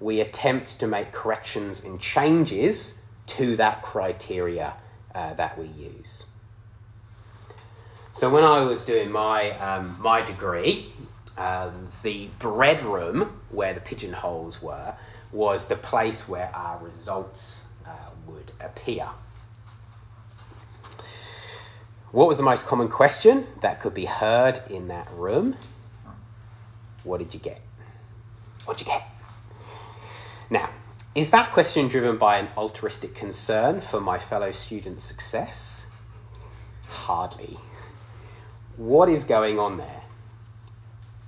We 0.00 0.20
attempt 0.20 0.78
to 0.80 0.86
make 0.86 1.12
corrections 1.12 1.82
and 1.82 2.00
changes 2.00 2.98
to 3.26 3.56
that 3.56 3.82
criteria 3.82 4.74
uh, 5.14 5.34
that 5.34 5.58
we 5.58 5.66
use. 5.66 6.26
So 8.10 8.30
when 8.30 8.44
I 8.44 8.60
was 8.60 8.84
doing 8.84 9.10
my 9.10 9.50
um, 9.58 9.96
my 10.00 10.22
degree, 10.22 10.92
um, 11.36 11.88
the 12.02 12.28
bread 12.38 12.82
room 12.82 13.40
where 13.50 13.74
the 13.74 13.80
pigeonholes 13.80 14.62
were 14.62 14.94
was 15.32 15.66
the 15.66 15.76
place 15.76 16.28
where 16.28 16.54
our 16.54 16.78
results 16.78 17.64
uh, 17.84 17.90
would 18.26 18.52
appear. 18.60 19.08
What 22.12 22.28
was 22.28 22.36
the 22.36 22.44
most 22.44 22.66
common 22.66 22.88
question 22.88 23.48
that 23.60 23.80
could 23.80 23.94
be 23.94 24.04
heard 24.04 24.60
in 24.70 24.86
that 24.86 25.08
room? 25.12 25.56
What 27.02 27.18
did 27.18 27.34
you 27.34 27.40
get? 27.40 27.60
What'd 28.64 28.86
you 28.86 28.92
get? 28.92 29.08
Now, 30.48 30.70
is 31.16 31.30
that 31.30 31.50
question 31.52 31.88
driven 31.88 32.16
by 32.16 32.38
an 32.38 32.48
altruistic 32.56 33.16
concern 33.16 33.80
for 33.80 34.00
my 34.00 34.18
fellow 34.18 34.52
students' 34.52 35.02
success? 35.02 35.86
Hardly. 36.86 37.58
What 38.76 39.08
is 39.08 39.24
going 39.24 39.58
on 39.58 39.76
there? 39.78 40.03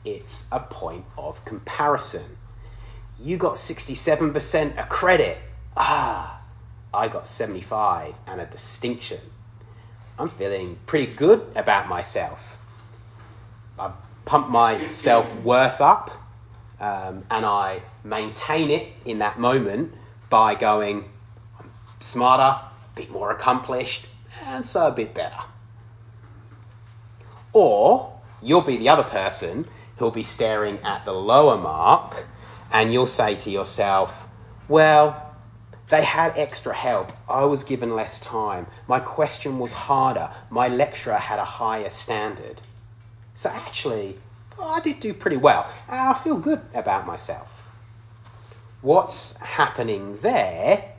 It's 0.07 0.47
a 0.53 0.61
point 0.61 1.05
of 1.19 1.45
comparison. 1.45 2.39
You 3.21 3.37
got 3.37 3.55
67% 3.55 4.79
a 4.79 4.85
credit. 4.85 5.39
Ah, 5.77 6.43
I 6.95 7.09
got 7.09 7.27
75 7.27 8.15
and 8.25 8.41
a 8.41 8.47
distinction. 8.47 9.21
I'm 10.17 10.29
feeling 10.29 10.79
pretty 10.87 11.13
good 11.13 11.45
about 11.57 11.89
myself. 11.89 12.57
I 13.77 13.91
pump 14.25 14.49
my 14.49 14.87
self 14.87 15.35
worth 15.43 15.81
up 15.81 16.13
um, 16.79 17.25
and 17.29 17.45
I 17.45 17.83
maintain 18.05 18.71
it 18.71 18.93
in 19.05 19.19
that 19.19 19.41
moment 19.41 19.93
by 20.31 20.55
going, 20.55 21.11
I'm 21.59 21.73
smarter, 21.99 22.61
a 22.61 22.71
bit 22.95 23.11
more 23.11 23.33
accomplished, 23.33 24.07
and 24.45 24.65
so 24.65 24.87
a 24.87 24.93
bit 24.93 25.15
better. 25.15 25.41
Or 27.53 28.21
you'll 28.41 28.61
be 28.61 28.77
the 28.77 28.89
other 28.89 29.03
person 29.03 29.67
who'll 29.97 30.11
be 30.11 30.25
staring 30.25 30.79
at 30.81 31.05
the 31.05 31.13
lower 31.13 31.57
mark 31.57 32.27
and 32.73 32.93
you'll 32.93 33.07
say 33.07 33.35
to 33.37 33.51
yourself, 33.51 34.29
well, 34.69 35.35
they 35.89 36.03
had 36.03 36.37
extra 36.37 36.75
help. 36.75 37.13
I 37.29 37.45
was 37.45 37.63
given 37.63 37.95
less 37.95 38.19
time. 38.19 38.67
My 38.89 38.99
question 38.99 39.59
was 39.59 39.73
harder. 39.73 40.31
My 40.51 40.69
lecturer 40.69 41.15
had 41.15 41.39
a 41.39 41.45
higher 41.45 41.89
standard. 41.89 42.61
So 43.35 43.51
actually, 43.51 44.19
I 44.61 44.81
did 44.81 45.01
do 45.01 45.15
pretty 45.15 45.37
well. 45.37 45.71
I 45.89 46.15
feel 46.15 46.39
good 46.39 46.63
about 46.75 47.07
myself. 47.07 47.69
What's 48.83 49.37
happening 49.37 50.19
there 50.23 50.93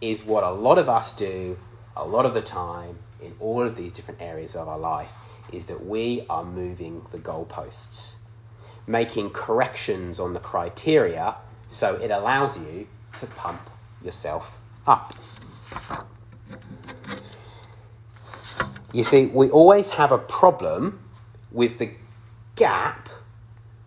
is 0.00 0.24
what 0.24 0.42
a 0.42 0.50
lot 0.50 0.78
of 0.78 0.88
us 0.88 1.12
do 1.12 1.58
a 1.96 2.04
lot 2.04 2.24
of 2.24 2.34
the 2.34 2.40
time 2.40 2.98
in 3.20 3.34
all 3.40 3.62
of 3.62 3.76
these 3.76 3.92
different 3.92 4.22
areas 4.22 4.54
of 4.56 4.68
our 4.68 4.78
life 4.78 5.12
is 5.52 5.66
that 5.66 5.84
we 5.84 6.24
are 6.30 6.44
moving 6.44 7.04
the 7.10 7.18
goalposts, 7.18 8.16
making 8.90 9.30
corrections 9.30 10.18
on 10.18 10.32
the 10.32 10.40
criteria 10.40 11.36
so 11.68 11.94
it 11.96 12.10
allows 12.10 12.58
you 12.58 12.88
to 13.16 13.26
pump 13.26 13.70
yourself 14.02 14.58
up. 14.86 15.14
You 18.92 19.04
see, 19.04 19.26
we 19.26 19.48
always 19.50 19.90
have 19.90 20.10
a 20.10 20.18
problem 20.18 20.98
with 21.52 21.78
the 21.78 21.92
gap 22.56 23.08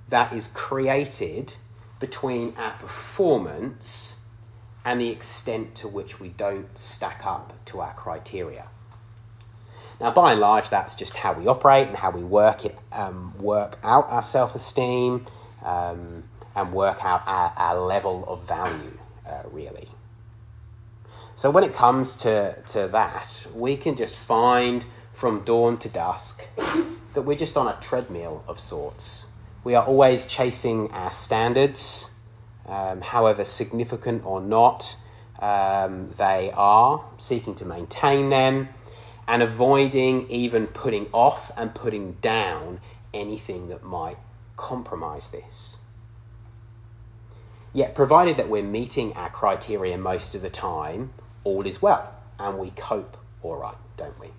that 0.07 0.31
is 0.31 0.47
created 0.53 1.55
between 1.99 2.53
our 2.55 2.77
performance 2.77 4.17
and 4.85 5.01
the 5.01 5.09
extent 5.09 5.75
to 5.75 5.87
which 5.87 6.19
we 6.19 6.29
don't 6.29 6.77
stack 6.77 7.25
up 7.25 7.53
to 7.65 7.81
our 7.81 7.93
criteria. 7.93 8.67
Now, 10.03 10.11
by 10.11 10.33
and 10.33 10.41
large, 10.41 10.69
that's 10.69 10.95
just 10.95 11.15
how 11.15 11.31
we 11.31 11.47
operate 11.47 11.87
and 11.87 11.95
how 11.95 12.11
we 12.11 12.25
work 12.25 12.65
it, 12.65 12.77
um, 12.91 13.33
work 13.39 13.79
out 13.83 14.05
our 14.09 14.21
self-esteem, 14.21 15.25
um, 15.63 16.23
and 16.53 16.73
work 16.73 17.05
out 17.05 17.23
our, 17.25 17.53
our 17.55 17.79
level 17.79 18.25
of 18.27 18.45
value, 18.45 18.97
uh, 19.25 19.43
really. 19.49 19.87
So 21.35 21.49
when 21.49 21.63
it 21.63 21.73
comes 21.73 22.15
to, 22.15 22.61
to 22.63 22.89
that, 22.89 23.47
we 23.55 23.77
can 23.77 23.95
just 23.95 24.17
find 24.17 24.83
from 25.13 25.45
dawn 25.45 25.77
to 25.77 25.87
dusk 25.87 26.49
that 27.13 27.21
we're 27.21 27.33
just 27.33 27.55
on 27.55 27.69
a 27.69 27.77
treadmill 27.79 28.43
of 28.45 28.59
sorts. 28.59 29.29
We 29.63 29.73
are 29.73 29.85
always 29.85 30.25
chasing 30.25 30.91
our 30.91 31.11
standards, 31.11 32.11
um, 32.65 32.99
however 32.99 33.45
significant 33.45 34.25
or 34.25 34.41
not 34.41 34.97
um, 35.39 36.09
they 36.17 36.51
are, 36.53 37.05
seeking 37.17 37.55
to 37.55 37.63
maintain 37.63 38.27
them, 38.27 38.67
and 39.27 39.41
avoiding 39.41 40.29
even 40.29 40.67
putting 40.67 41.07
off 41.11 41.51
and 41.57 41.73
putting 41.73 42.13
down 42.13 42.79
anything 43.13 43.69
that 43.69 43.83
might 43.83 44.17
compromise 44.55 45.29
this. 45.29 45.77
Yet, 47.73 47.95
provided 47.95 48.37
that 48.37 48.49
we're 48.49 48.63
meeting 48.63 49.13
our 49.13 49.29
criteria 49.29 49.97
most 49.97 50.35
of 50.35 50.41
the 50.41 50.49
time, 50.49 51.13
all 51.43 51.65
is 51.65 51.81
well, 51.81 52.13
and 52.37 52.59
we 52.59 52.69
cope 52.71 53.17
all 53.41 53.57
right, 53.57 53.75
don't 53.97 54.19
we? 54.19 54.29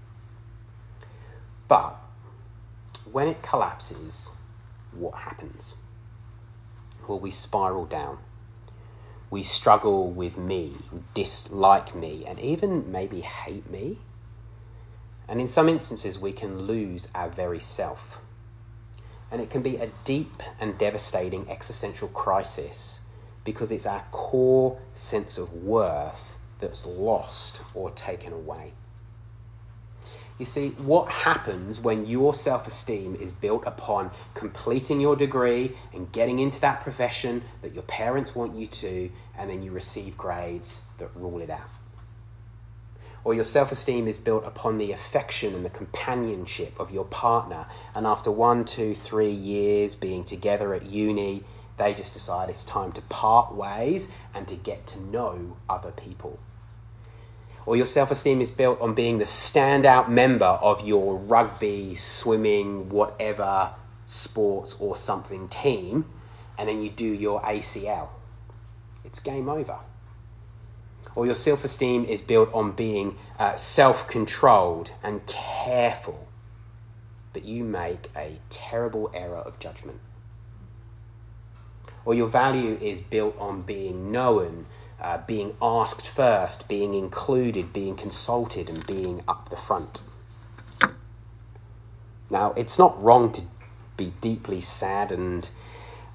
But 1.67 1.97
when 3.11 3.29
it 3.29 3.43
collapses, 3.43 4.33
what 4.93 5.15
happens? 5.15 5.75
Well, 7.09 7.19
we 7.19 7.31
spiral 7.31 7.87
down. 7.87 8.19
We 9.31 9.43
struggle 9.43 10.11
with 10.11 10.39
me, 10.39 10.77
dislike 11.13 11.95
me, 11.95 12.25
and 12.27 12.39
even 12.39 12.91
maybe 12.91 13.21
hate 13.21 13.69
me. 13.69 13.99
And 15.29 15.41
in 15.41 15.49
some 15.49 15.69
instances, 15.69 16.19
we 16.19 16.33
can 16.33 16.65
lose 16.65 17.09
our 17.15 17.29
very 17.29 17.61
self. 17.61 18.21
And 19.31 19.41
it 19.41 19.51
can 19.51 19.63
be 19.63 19.77
a 19.77 19.91
deep 20.05 20.43
and 20.61 20.77
devastating 20.79 21.49
existential 21.51 22.09
crisis 22.09 23.01
because 23.45 23.71
it's 23.71 23.87
our 23.87 24.05
core 24.11 24.79
sense 24.95 25.39
of 25.39 25.53
worth 25.53 26.39
that's 26.59 26.87
lost 26.87 27.61
or 27.75 27.91
taken 27.91 28.33
away. 28.33 28.73
You 30.39 30.45
see, 30.45 30.71
what 30.71 31.09
happens 31.11 31.81
when 31.81 32.07
your 32.07 32.35
self 32.35 32.67
esteem 32.67 33.15
is 33.15 33.31
built 33.31 33.63
upon 33.67 34.11
completing 34.35 35.01
your 35.01 35.15
degree 35.15 35.77
and 35.93 36.11
getting 36.11 36.41
into 36.41 36.61
that 36.61 36.81
profession 36.81 37.43
that 37.63 37.73
your 37.73 37.85
parents 37.85 38.35
want 38.35 38.57
you 38.57 38.67
to, 38.67 39.11
and 39.39 39.49
then 39.49 39.63
you 39.63 39.71
receive 39.71 40.17
grades 40.17 40.83
that 40.99 41.11
rule 41.15 41.41
it 41.41 41.51
out? 41.51 41.71
Or 43.25 43.35
your 43.35 43.45
self 43.45 43.73
esteem 43.73 44.07
is 44.07 44.19
built 44.19 44.47
upon 44.47 44.79
the 44.79 44.93
affection 44.93 45.55
and 45.55 45.65
the 45.65 45.71
companionship 45.71 46.79
of 46.79 46.91
your 46.91 47.07
partner, 47.07 47.67
and 47.95 48.07
after 48.07 48.31
one, 48.31 48.65
two, 48.65 48.95
three 48.95 49.31
years 49.31 49.95
being 49.95 50.25
together 50.25 50.75
at 50.75 50.85
uni, 50.85 51.43
they 51.79 51.95
just 51.95 52.13
decide 52.13 52.51
it's 52.51 52.65
time 52.65 52.93
to 52.93 53.03
part 53.03 53.55
ways 53.55 54.09
and 54.35 54.47
to 54.49 54.55
get 54.55 54.87
to 54.89 55.01
know 55.01 55.57
other 55.69 55.91
people 55.91 56.39
or 57.67 57.77
your 57.77 57.87
self 57.87 58.11
esteem 58.11 58.41
is 58.41 58.51
built 58.51 58.81
on 58.81 58.95
being 58.95 59.19
the 59.19 59.25
standout 59.25 60.09
member 60.09 60.45
of 60.45 60.87
your 60.87 61.17
rugby, 61.17 61.95
swimming, 61.95 62.89
whatever 62.89 63.73
sports 64.05 64.77
or 64.79 64.97
something 64.97 65.49
team, 65.49 66.05
and 66.59 66.69
then 66.69 66.83
you 66.83 66.91
do 66.91 67.07
your 67.07 67.41
ACL. 67.43 68.11
It's 69.05 69.19
game 69.19 69.49
over. 69.49 69.79
Or 71.17 71.27
your 71.27 71.35
self 71.35 71.65
esteem 71.65 72.05
is 72.05 72.21
built 72.21 72.53
on 72.53 72.73
being 72.73 73.17
uh, 73.39 73.55
self 73.55 74.09
controlled 74.09 74.91
and 75.03 75.25
careful, 75.27 76.29
but 77.33 77.45
you 77.45 77.65
make 77.65 78.11
a 78.17 78.39
terrible 78.51 79.11
error 79.15 79.39
of 79.39 79.59
judgment. 79.59 80.01
Or 82.05 82.15
your 82.15 82.29
value 82.29 82.77
is 82.81 83.01
built 83.01 83.37
on 83.39 83.63
being 83.63 84.11
known 84.11 84.67
uh, 85.05 85.19
being 85.27 85.55
asked 85.61 86.09
first, 86.09 86.67
being 86.67 86.95
included, 86.95 87.73
being 87.73 87.95
consulted, 87.95 88.71
and 88.71 88.87
being 88.87 89.23
up 89.29 89.51
the 89.51 89.57
front. 89.57 90.01
Now, 92.31 92.53
it's 92.57 92.79
not 92.79 93.01
wrong 93.03 93.31
to 93.33 93.43
be 93.97 94.15
deeply 94.23 94.63
saddened 94.63 95.51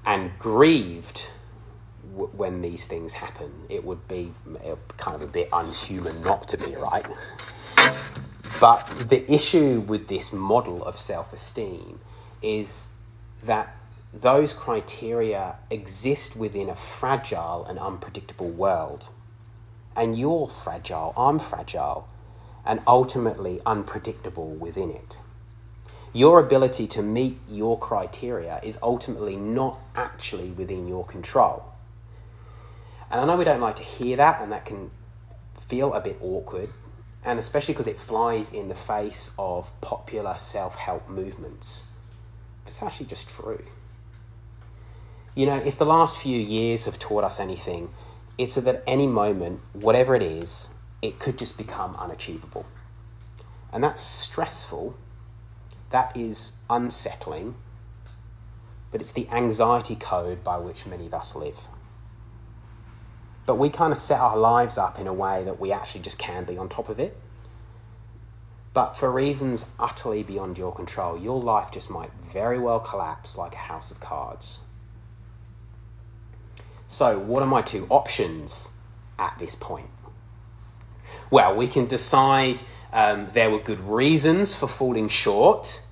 and 0.04 0.36
grieved 0.38 1.28
when 2.14 2.60
these 2.60 2.86
things 2.86 3.14
happen. 3.14 3.50
It 3.68 3.84
would 3.84 4.06
be 4.08 4.32
kind 4.96 5.14
of 5.14 5.22
a 5.22 5.26
bit 5.26 5.48
unhuman 5.52 6.20
not 6.22 6.48
to 6.48 6.58
be, 6.58 6.74
right? 6.76 7.06
But 8.60 8.86
the 9.08 9.30
issue 9.32 9.80
with 9.80 10.08
this 10.08 10.32
model 10.32 10.84
of 10.84 10.98
self 10.98 11.32
esteem 11.32 12.00
is 12.42 12.90
that 13.42 13.74
those 14.12 14.52
criteria 14.52 15.56
exist 15.70 16.36
within 16.36 16.68
a 16.68 16.74
fragile 16.74 17.64
and 17.64 17.78
unpredictable 17.78 18.50
world. 18.50 19.08
And 19.96 20.18
you're 20.18 20.48
fragile, 20.48 21.12
I'm 21.16 21.38
fragile, 21.38 22.08
and 22.64 22.80
ultimately 22.86 23.60
unpredictable 23.64 24.50
within 24.50 24.90
it. 24.90 25.18
Your 26.12 26.40
ability 26.40 26.88
to 26.88 27.02
meet 27.02 27.38
your 27.48 27.78
criteria 27.78 28.60
is 28.64 28.78
ultimately 28.82 29.36
not 29.36 29.78
actually 29.94 30.50
within 30.50 30.88
your 30.88 31.04
control. 31.04 31.69
And 33.10 33.20
I 33.20 33.24
know 33.24 33.36
we 33.36 33.44
don't 33.44 33.60
like 33.60 33.76
to 33.76 33.82
hear 33.82 34.16
that, 34.16 34.40
and 34.40 34.52
that 34.52 34.64
can 34.64 34.90
feel 35.66 35.94
a 35.94 36.00
bit 36.00 36.18
awkward, 36.20 36.70
and 37.24 37.38
especially 37.38 37.74
because 37.74 37.86
it 37.86 37.98
flies 37.98 38.50
in 38.50 38.68
the 38.68 38.74
face 38.74 39.32
of 39.38 39.70
popular 39.80 40.36
self 40.36 40.76
help 40.76 41.08
movements. 41.08 41.84
It's 42.66 42.82
actually 42.82 43.06
just 43.06 43.28
true. 43.28 43.64
You 45.34 45.46
know, 45.46 45.56
if 45.56 45.78
the 45.78 45.86
last 45.86 46.18
few 46.18 46.38
years 46.38 46.84
have 46.84 46.98
taught 46.98 47.24
us 47.24 47.40
anything, 47.40 47.90
it's 48.38 48.54
that 48.54 48.66
at 48.66 48.82
any 48.86 49.06
moment, 49.06 49.60
whatever 49.72 50.14
it 50.14 50.22
is, 50.22 50.70
it 51.02 51.18
could 51.18 51.38
just 51.38 51.56
become 51.56 51.96
unachievable. 51.96 52.66
And 53.72 53.82
that's 53.82 54.02
stressful, 54.02 54.96
that 55.90 56.16
is 56.16 56.52
unsettling, 56.68 57.54
but 58.90 59.00
it's 59.00 59.12
the 59.12 59.28
anxiety 59.30 59.94
code 59.96 60.42
by 60.42 60.58
which 60.58 60.86
many 60.86 61.06
of 61.06 61.14
us 61.14 61.34
live. 61.34 61.68
But 63.50 63.58
we 63.58 63.68
kind 63.68 63.90
of 63.90 63.98
set 63.98 64.20
our 64.20 64.36
lives 64.36 64.78
up 64.78 65.00
in 65.00 65.08
a 65.08 65.12
way 65.12 65.42
that 65.42 65.58
we 65.58 65.72
actually 65.72 66.02
just 66.02 66.18
can 66.18 66.44
be 66.44 66.56
on 66.56 66.68
top 66.68 66.88
of 66.88 67.00
it. 67.00 67.16
But 68.72 68.96
for 68.96 69.10
reasons 69.10 69.66
utterly 69.76 70.22
beyond 70.22 70.56
your 70.56 70.72
control, 70.72 71.18
your 71.18 71.42
life 71.42 71.72
just 71.72 71.90
might 71.90 72.12
very 72.32 72.60
well 72.60 72.78
collapse 72.78 73.36
like 73.36 73.54
a 73.54 73.58
house 73.58 73.90
of 73.90 73.98
cards. 73.98 74.60
So, 76.86 77.18
what 77.18 77.42
are 77.42 77.48
my 77.48 77.60
two 77.60 77.88
options 77.90 78.70
at 79.18 79.36
this 79.40 79.56
point? 79.56 79.90
Well, 81.28 81.56
we 81.56 81.66
can 81.66 81.86
decide 81.86 82.60
um, 82.92 83.26
there 83.32 83.50
were 83.50 83.58
good 83.58 83.80
reasons 83.80 84.54
for 84.54 84.68
falling 84.68 85.08
short, 85.08 85.82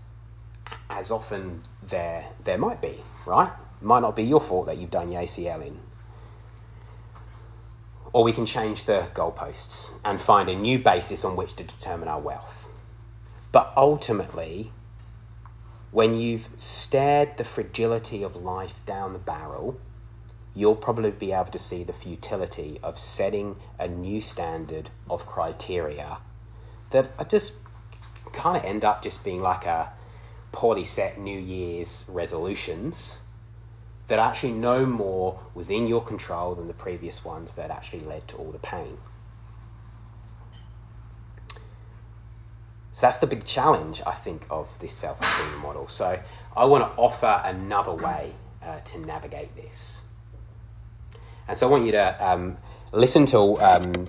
as 0.88 1.10
often 1.10 1.62
there, 1.82 2.26
there 2.44 2.56
might 2.56 2.80
be, 2.80 3.02
right? 3.26 3.50
It 3.50 3.84
might 3.84 4.02
not 4.02 4.14
be 4.14 4.22
your 4.22 4.40
fault 4.40 4.66
that 4.66 4.78
you've 4.78 4.92
done 4.92 5.10
your 5.10 5.22
ACL 5.22 5.66
in. 5.66 5.87
Or 8.12 8.24
we 8.24 8.32
can 8.32 8.46
change 8.46 8.84
the 8.84 9.08
goalposts 9.14 9.90
and 10.04 10.20
find 10.20 10.48
a 10.48 10.56
new 10.56 10.78
basis 10.78 11.24
on 11.24 11.36
which 11.36 11.54
to 11.56 11.64
determine 11.64 12.08
our 12.08 12.20
wealth. 12.20 12.68
But 13.52 13.72
ultimately, 13.76 14.72
when 15.90 16.14
you've 16.14 16.48
stared 16.56 17.36
the 17.36 17.44
fragility 17.44 18.22
of 18.22 18.36
life 18.36 18.84
down 18.86 19.12
the 19.12 19.18
barrel, 19.18 19.78
you'll 20.54 20.74
probably 20.74 21.10
be 21.10 21.32
able 21.32 21.50
to 21.52 21.58
see 21.58 21.84
the 21.84 21.92
futility 21.92 22.78
of 22.82 22.98
setting 22.98 23.56
a 23.78 23.86
new 23.86 24.20
standard 24.20 24.90
of 25.08 25.26
criteria 25.26 26.18
that 26.90 27.28
just 27.28 27.52
kind 28.32 28.56
of 28.56 28.64
end 28.64 28.84
up 28.84 29.02
just 29.02 29.22
being 29.22 29.40
like 29.40 29.66
a 29.66 29.92
poorly 30.52 30.84
set 30.84 31.18
New 31.18 31.38
Year's 31.38 32.04
resolutions 32.08 33.18
that 34.08 34.18
are 34.18 34.28
actually 34.30 34.52
no 34.52 34.84
more 34.84 35.38
within 35.54 35.86
your 35.86 36.02
control 36.02 36.54
than 36.54 36.66
the 36.66 36.74
previous 36.74 37.24
ones 37.24 37.54
that 37.54 37.70
actually 37.70 38.00
led 38.00 38.26
to 38.28 38.36
all 38.36 38.50
the 38.50 38.58
pain. 38.58 38.98
So 42.92 43.06
that's 43.06 43.18
the 43.18 43.28
big 43.28 43.44
challenge, 43.44 44.02
I 44.04 44.14
think, 44.14 44.44
of 44.50 44.66
this 44.80 44.92
self 44.92 45.20
esteem 45.20 45.58
model. 45.60 45.86
So 45.86 46.20
I 46.56 46.64
want 46.64 46.84
to 46.84 47.00
offer 47.00 47.40
another 47.44 47.92
way 47.92 48.34
uh, 48.60 48.80
to 48.80 48.98
navigate 48.98 49.54
this. 49.54 50.02
And 51.46 51.56
so 51.56 51.68
I 51.68 51.70
want 51.70 51.86
you 51.86 51.92
to 51.92 52.26
um, 52.26 52.56
listen 52.92 53.24
to 53.26 53.38
um, 53.60 54.08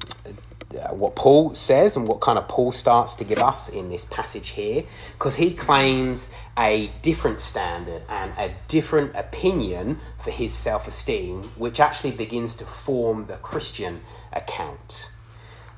what 0.92 1.16
Paul 1.16 1.56
says 1.56 1.96
and 1.96 2.08
what 2.08 2.20
kind 2.20 2.38
of 2.38 2.48
Paul 2.48 2.72
starts 2.72 3.16
to 3.16 3.24
give 3.24 3.40
us 3.40 3.70
in 3.70 3.90
this 3.90 4.06
passage 4.06 4.50
here, 4.50 4.84
because 5.14 5.36
he 5.36 5.52
claims 5.52 6.30
a 6.58 6.92
different 7.02 7.42
standard 7.42 8.04
and 8.08 8.34
a 8.38 8.54
different 8.68 9.16
opinion 9.16 10.00
for 10.20 10.30
his 10.32 10.54
self 10.54 10.88
esteem, 10.88 11.44
which 11.56 11.80
actually 11.80 12.12
begins 12.12 12.56
to 12.58 12.66
form 12.66 13.26
the 13.26 13.38
Christian 13.38 14.02
account. 14.32 15.12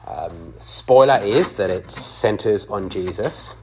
Um, 0.05 0.55
spoiler 0.59 1.19
is 1.23 1.55
that 1.55 1.69
it 1.69 1.89
centers 1.89 2.65
on 2.65 2.89
Jesus. 2.89 3.55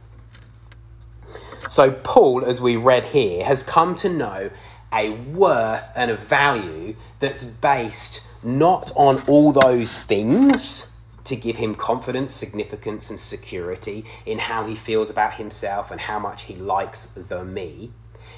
So, 1.69 1.91
Paul, 1.91 2.45
as 2.47 2.61
we 2.63 2.77
read 2.77 3.07
here, 3.07 3.45
has 3.45 3.63
come 3.63 3.95
to 3.97 4.09
know 4.09 4.51
a 4.91 5.11
worth 5.11 5.91
and 5.95 6.11
a 6.11 6.17
value 6.17 6.97
that's 7.19 7.45
based 7.45 8.23
not 8.43 8.91
on 8.95 9.23
all 9.27 9.53
those 9.53 10.05
things 10.05 10.87
to 11.29 11.37
give 11.37 11.57
him 11.57 11.75
confidence, 11.75 12.35
significance, 12.35 13.11
and 13.11 13.21
security 13.21 14.05
in 14.27 14.39
how 14.39 14.67
he 14.67 14.75
feels 14.75 15.11
about 15.11 15.35
himself 15.35 15.91
and 15.91 16.01
how 16.03 16.19
much 16.19 16.45
he 16.45 16.55
likes 16.55 17.07
the 17.07 17.45
me. 17.45 17.91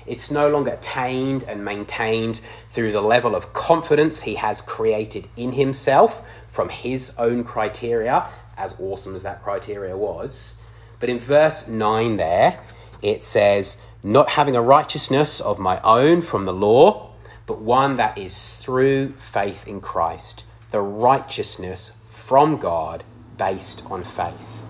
It's 0.07 0.31
no 0.31 0.49
longer 0.49 0.73
attained 0.73 1.45
and 1.45 1.65
maintained 1.65 2.41
through 2.69 2.93
the 2.93 3.01
level 3.01 3.35
of 3.35 3.53
confidence 3.53 4.23
he 4.23 4.35
has 4.37 4.61
created 4.61 5.29
in 5.37 5.53
himself 5.53 6.27
from 6.49 6.69
his 6.69 7.13
own 7.17 7.45
criteria, 7.45 8.29
as 8.57 8.75
awesome 8.79 9.15
as 9.15 9.23
that 9.23 9.43
criteria 9.43 9.97
was. 9.97 10.57
But 10.99 11.11
in 11.11 11.19
verse 11.19 11.69
9 11.69 12.17
there, 12.17 12.61
it 13.03 13.23
says, 13.23 13.79
Not 14.03 14.31
having 14.31 14.57
a 14.57 14.63
righteousness 14.63 15.41
of 15.41 15.59
my 15.59 15.81
own 15.83 16.23
from 16.23 16.45
the 16.45 16.53
law, 16.53 17.11
but 17.47 17.61
one 17.61 17.97
that 17.97 18.19
is 18.19 18.57
through 18.57 19.13
faith 19.13 19.67
in 19.67 19.81
Christ, 19.81 20.45
the 20.71 20.81
righteousness 20.81 21.93
from 22.31 22.59
God 22.59 23.03
based 23.37 23.83
on 23.91 24.05
faith. 24.05 24.65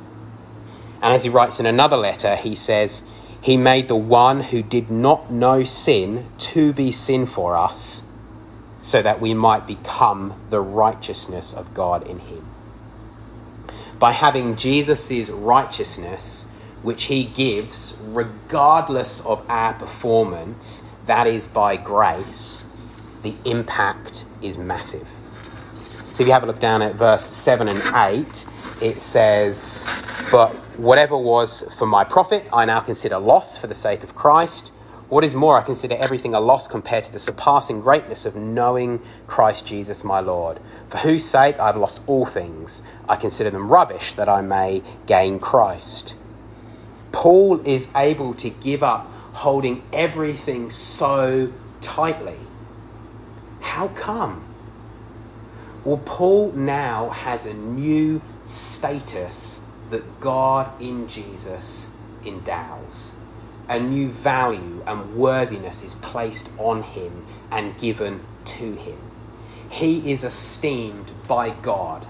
And 1.03 1.13
as 1.13 1.25
he 1.25 1.29
writes 1.29 1.61
in 1.61 1.67
another 1.67 1.99
letter, 1.99 2.35
he 2.37 2.55
says, 2.55 3.03
He 3.43 3.59
made 3.59 3.87
the 3.87 3.97
one 3.97 4.45
who 4.45 4.63
did 4.63 4.91
not 4.91 5.31
know 5.31 5.63
sin 5.63 6.25
to 6.39 6.73
be 6.73 6.91
sin 6.91 7.27
for 7.27 7.59
us, 7.59 8.03
so 8.81 9.03
that 9.03 9.21
we 9.21 9.35
might 9.35 9.67
become 9.67 10.41
the 10.49 10.63
righteousness 10.63 11.53
of 11.53 11.75
God 11.75 12.07
in 12.09 12.21
him. 12.21 12.47
By 13.99 14.13
having 14.13 14.57
Jesus' 14.57 15.29
righteousness, 15.29 16.47
which 16.81 17.05
he 17.05 17.25
gives 17.25 17.95
regardless 18.01 19.21
of 19.21 19.45
our 19.51 19.75
performance, 19.75 20.85
that 21.05 21.27
is 21.27 21.47
by 21.47 21.77
grace, 21.77 22.65
the 23.21 23.35
impact 23.45 24.25
is 24.41 24.57
massive. 24.57 25.20
So 26.13 26.23
if 26.23 26.27
you 26.27 26.33
have 26.33 26.43
a 26.43 26.47
look 26.47 26.59
down 26.59 26.83
at 26.83 26.97
verse 26.97 27.25
7 27.25 27.69
and 27.69 27.83
8, 27.95 28.47
it 28.81 29.01
says, 29.01 29.85
But 30.31 30.51
whatever 30.79 31.17
was 31.17 31.63
for 31.79 31.87
my 31.87 32.05
profit, 32.05 32.47
I 32.53 32.65
now 32.65 32.81
consider 32.81 33.19
loss 33.19 33.57
for 33.57 33.67
the 33.67 33.75
sake 33.75 34.03
of 34.03 34.15
Christ. 34.15 34.73
What 35.09 35.25
is 35.25 35.35
more, 35.35 35.59
I 35.59 35.63
consider 35.63 35.97
everything 35.97 36.35
a 36.35 36.41
loss 36.41 36.69
compared 36.69 37.05
to 37.05 37.13
the 37.13 37.19
surpassing 37.19 37.81
greatness 37.81 38.27
of 38.27 38.37
knowing 38.37 39.01
Christ 39.27 39.67
Jesus 39.67 40.05
my 40.05 40.21
Lord, 40.21 40.61
for 40.89 40.99
whose 40.99 41.25
sake 41.25 41.59
I 41.59 41.67
have 41.67 41.77
lost 41.77 42.01
all 42.07 42.27
things. 42.27 42.83
I 43.09 43.17
consider 43.17 43.51
them 43.51 43.69
rubbish 43.69 44.13
that 44.15 44.29
I 44.29 44.41
may 44.41 44.83
gain 45.07 45.39
Christ. 45.39 46.15
Paul 47.13 47.61
is 47.67 47.89
able 47.95 48.35
to 48.35 48.51
give 48.51 48.83
up 48.83 49.07
holding 49.33 49.83
everything 49.93 50.71
so 50.71 51.53
tightly. 51.81 52.39
How 53.61 53.89
come? 53.89 54.50
Well, 55.83 56.03
Paul 56.05 56.53
now 56.53 57.09
has 57.09 57.47
a 57.47 57.55
new 57.55 58.21
status 58.45 59.63
that 59.89 60.21
God 60.21 60.81
in 60.81 61.09
Jesus 61.09 61.89
endows. 62.23 63.13
A 63.67 63.81
new 63.81 64.11
value 64.11 64.83
and 64.87 65.17
worthiness 65.17 65.83
is 65.83 65.95
placed 65.95 66.51
on 66.59 66.83
him 66.83 67.25
and 67.51 67.79
given 67.79 68.21
to 68.45 68.75
him. 68.75 68.99
He 69.71 70.13
is 70.13 70.23
esteemed 70.23 71.13
by 71.27 71.51
God 71.51 72.07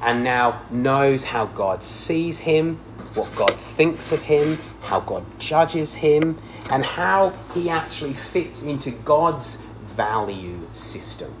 and 0.00 0.22
now 0.22 0.62
knows 0.70 1.24
how 1.24 1.46
God 1.46 1.82
sees 1.82 2.40
him, 2.40 2.76
what 3.14 3.34
God 3.34 3.54
thinks 3.54 4.12
of 4.12 4.22
him, 4.22 4.58
how 4.82 5.00
God 5.00 5.24
judges 5.40 5.94
him, 5.94 6.38
and 6.70 6.84
how 6.84 7.32
he 7.52 7.68
actually 7.68 8.14
fits 8.14 8.62
into 8.62 8.92
God's 8.92 9.56
value 9.86 10.68
system. 10.72 11.34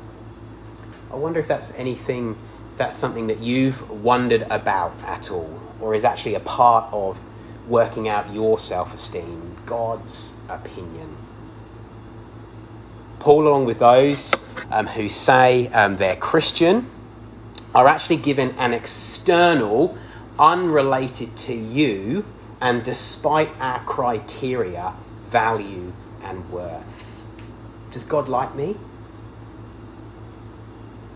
I 1.12 1.16
wonder 1.16 1.38
if 1.38 1.46
that's 1.46 1.72
anything, 1.74 2.36
if 2.72 2.78
that's 2.78 2.96
something 2.96 3.26
that 3.26 3.40
you've 3.40 3.88
wondered 3.90 4.42
about 4.50 4.94
at 5.04 5.30
all, 5.30 5.60
or 5.80 5.94
is 5.94 6.04
actually 6.04 6.34
a 6.34 6.40
part 6.40 6.92
of 6.92 7.22
working 7.68 8.08
out 8.08 8.32
your 8.32 8.58
self 8.58 8.94
esteem, 8.94 9.56
God's 9.66 10.32
opinion. 10.48 11.16
Paul, 13.18 13.46
along 13.46 13.66
with 13.66 13.78
those 13.78 14.42
um, 14.70 14.86
who 14.88 15.08
say 15.08 15.68
um, 15.68 15.96
they're 15.96 16.16
Christian, 16.16 16.90
are 17.74 17.86
actually 17.86 18.16
given 18.16 18.50
an 18.58 18.72
external, 18.72 19.96
unrelated 20.38 21.36
to 21.36 21.54
you, 21.54 22.24
and 22.60 22.82
despite 22.82 23.50
our 23.60 23.80
criteria, 23.84 24.94
value 25.28 25.92
and 26.22 26.50
worth. 26.50 27.24
Does 27.90 28.04
God 28.04 28.28
like 28.28 28.54
me? 28.54 28.76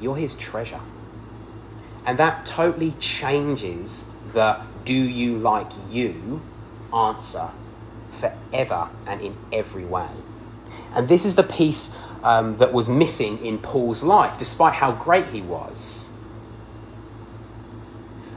You're 0.00 0.16
his 0.16 0.34
treasure. 0.34 0.80
And 2.04 2.18
that 2.18 2.46
totally 2.46 2.92
changes 2.92 4.04
the 4.32 4.60
do 4.84 4.94
you 4.94 5.36
like 5.38 5.70
you 5.90 6.40
answer 6.94 7.50
forever 8.10 8.88
and 9.06 9.20
in 9.20 9.36
every 9.52 9.84
way. 9.84 10.08
And 10.94 11.08
this 11.08 11.24
is 11.24 11.34
the 11.34 11.42
piece 11.42 11.90
um, 12.22 12.56
that 12.58 12.72
was 12.72 12.88
missing 12.88 13.44
in 13.44 13.58
Paul's 13.58 14.02
life, 14.02 14.36
despite 14.36 14.74
how 14.74 14.92
great 14.92 15.26
he 15.26 15.42
was. 15.42 16.10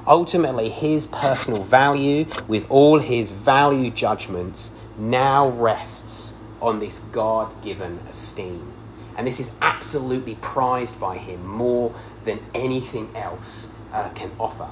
Ultimately, 0.05 0.69
his 0.69 1.05
personal 1.05 1.63
value, 1.63 2.25
with 2.47 2.69
all 2.69 2.99
his 2.99 3.29
value 3.29 3.91
judgments, 3.91 4.71
now 4.97 5.47
rests 5.47 6.33
on 6.61 6.79
this 6.79 6.99
God 7.11 7.49
given 7.63 7.99
esteem. 8.09 8.78
And 9.19 9.27
this 9.27 9.41
is 9.41 9.51
absolutely 9.61 10.35
prized 10.35 10.97
by 10.97 11.17
him 11.17 11.45
more 11.45 11.93
than 12.23 12.39
anything 12.55 13.09
else 13.13 13.67
uh, 13.91 14.07
can 14.11 14.31
offer. 14.39 14.69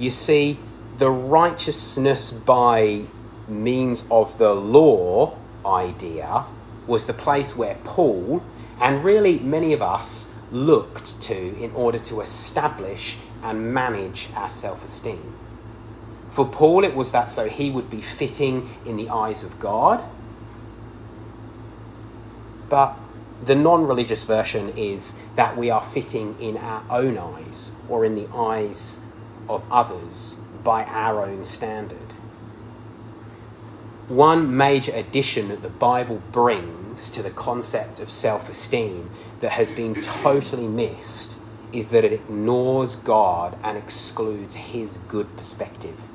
You 0.00 0.10
see, 0.10 0.58
the 0.98 1.12
righteousness 1.12 2.32
by 2.32 3.04
means 3.46 4.04
of 4.10 4.36
the 4.38 4.52
law 4.52 5.38
idea 5.64 6.44
was 6.88 7.06
the 7.06 7.12
place 7.12 7.54
where 7.54 7.76
Paul, 7.84 8.42
and 8.80 9.04
really 9.04 9.38
many 9.38 9.72
of 9.72 9.80
us, 9.80 10.26
looked 10.50 11.20
to 11.20 11.56
in 11.62 11.70
order 11.70 12.00
to 12.00 12.20
establish 12.20 13.16
and 13.44 13.72
manage 13.72 14.28
our 14.34 14.50
self 14.50 14.84
esteem. 14.84 15.36
For 16.32 16.48
Paul, 16.48 16.82
it 16.82 16.96
was 16.96 17.12
that 17.12 17.30
so 17.30 17.48
he 17.48 17.70
would 17.70 17.88
be 17.88 18.00
fitting 18.00 18.74
in 18.84 18.96
the 18.96 19.08
eyes 19.08 19.44
of 19.44 19.60
God. 19.60 20.02
But 22.70 22.96
the 23.44 23.54
non 23.54 23.86
religious 23.86 24.24
version 24.24 24.70
is 24.70 25.14
that 25.34 25.58
we 25.58 25.68
are 25.68 25.82
fitting 25.82 26.36
in 26.40 26.56
our 26.56 26.82
own 26.88 27.18
eyes 27.18 27.72
or 27.88 28.06
in 28.06 28.14
the 28.14 28.28
eyes 28.34 28.98
of 29.48 29.62
others 29.70 30.36
by 30.64 30.84
our 30.84 31.24
own 31.26 31.44
standard. 31.44 31.98
One 34.08 34.56
major 34.56 34.92
addition 34.94 35.48
that 35.48 35.62
the 35.62 35.68
Bible 35.68 36.22
brings 36.32 37.10
to 37.10 37.22
the 37.22 37.30
concept 37.30 38.00
of 38.00 38.08
self 38.08 38.48
esteem 38.48 39.10
that 39.40 39.52
has 39.52 39.70
been 39.70 40.00
totally 40.00 40.66
missed 40.66 41.36
is 41.72 41.90
that 41.90 42.04
it 42.04 42.12
ignores 42.12 42.96
God 42.96 43.56
and 43.62 43.78
excludes 43.78 44.54
His 44.54 44.98
good 45.08 45.36
perspective. 45.36 46.08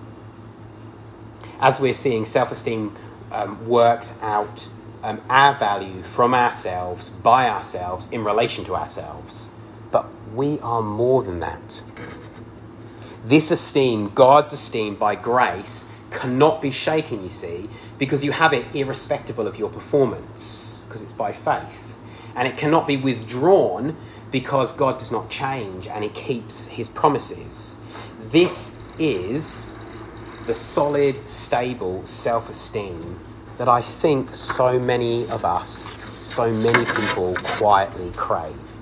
As 1.59 1.79
we're 1.79 1.93
seeing, 1.93 2.25
self 2.25 2.51
esteem 2.51 2.95
um, 3.31 3.67
works 3.67 4.13
out 4.21 4.69
um, 5.05 5.21
our 5.29 5.53
value 5.53 6.01
from 6.01 6.33
ourselves, 6.33 7.11
by 7.11 7.47
ourselves, 7.47 8.07
in 8.11 8.23
relation 8.23 8.65
to 8.65 8.75
ourselves. 8.75 9.51
But 9.91 10.07
we 10.33 10.59
are 10.61 10.81
more 10.81 11.21
than 11.21 11.39
that. 11.41 11.83
This 13.23 13.51
esteem, 13.51 14.09
God's 14.09 14.51
esteem 14.51 14.95
by 14.95 15.13
grace, 15.15 15.85
cannot 16.09 16.59
be 16.59 16.71
shaken, 16.71 17.23
you 17.23 17.29
see, 17.29 17.69
because 17.99 18.23
you 18.23 18.31
have 18.31 18.51
it 18.51 18.65
irrespective 18.75 19.37
of 19.37 19.59
your 19.59 19.69
performance, 19.69 20.83
because 20.87 21.03
it's 21.03 21.13
by 21.13 21.31
faith. 21.31 21.95
And 22.35 22.47
it 22.47 22.57
cannot 22.57 22.87
be 22.87 22.97
withdrawn 22.97 23.95
because 24.31 24.73
God 24.73 24.97
does 24.97 25.11
not 25.11 25.29
change 25.29 25.87
and 25.87 26.03
He 26.03 26.09
keeps 26.09 26.65
His 26.65 26.87
promises. 26.87 27.77
This 28.19 28.75
is 28.97 29.69
the 30.45 30.55
solid, 30.55 31.29
stable 31.29 32.05
self 32.07 32.49
esteem 32.49 33.19
that 33.57 33.67
I 33.69 33.81
think 33.81 34.35
so 34.35 34.79
many 34.79 35.27
of 35.29 35.45
us, 35.45 35.97
so 36.17 36.51
many 36.51 36.85
people 36.85 37.35
quietly 37.35 38.11
crave. 38.15 38.79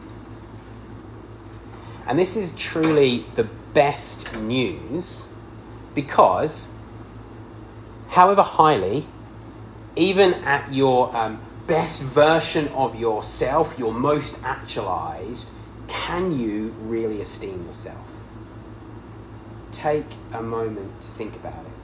And 2.07 2.17
this 2.17 2.36
is 2.36 2.51
truly 2.57 3.25
the 3.36 3.45
best 3.73 4.33
news 4.36 5.27
because, 5.95 6.69
however 8.09 8.41
highly, 8.41 9.05
even 9.95 10.33
at 10.33 10.73
your 10.73 11.15
um, 11.15 11.39
best 11.67 12.01
version 12.01 12.67
of 12.69 12.95
yourself, 12.95 13.77
your 13.77 13.93
most 13.93 14.38
actualized, 14.43 15.49
can 15.88 16.38
you 16.39 16.69
really 16.79 17.21
esteem 17.21 17.65
yourself? 17.67 18.05
Take 19.71 20.05
a 20.31 20.41
moment 20.41 21.01
to 21.01 21.07
think 21.07 21.36
about 21.36 21.65
it. 21.65 21.83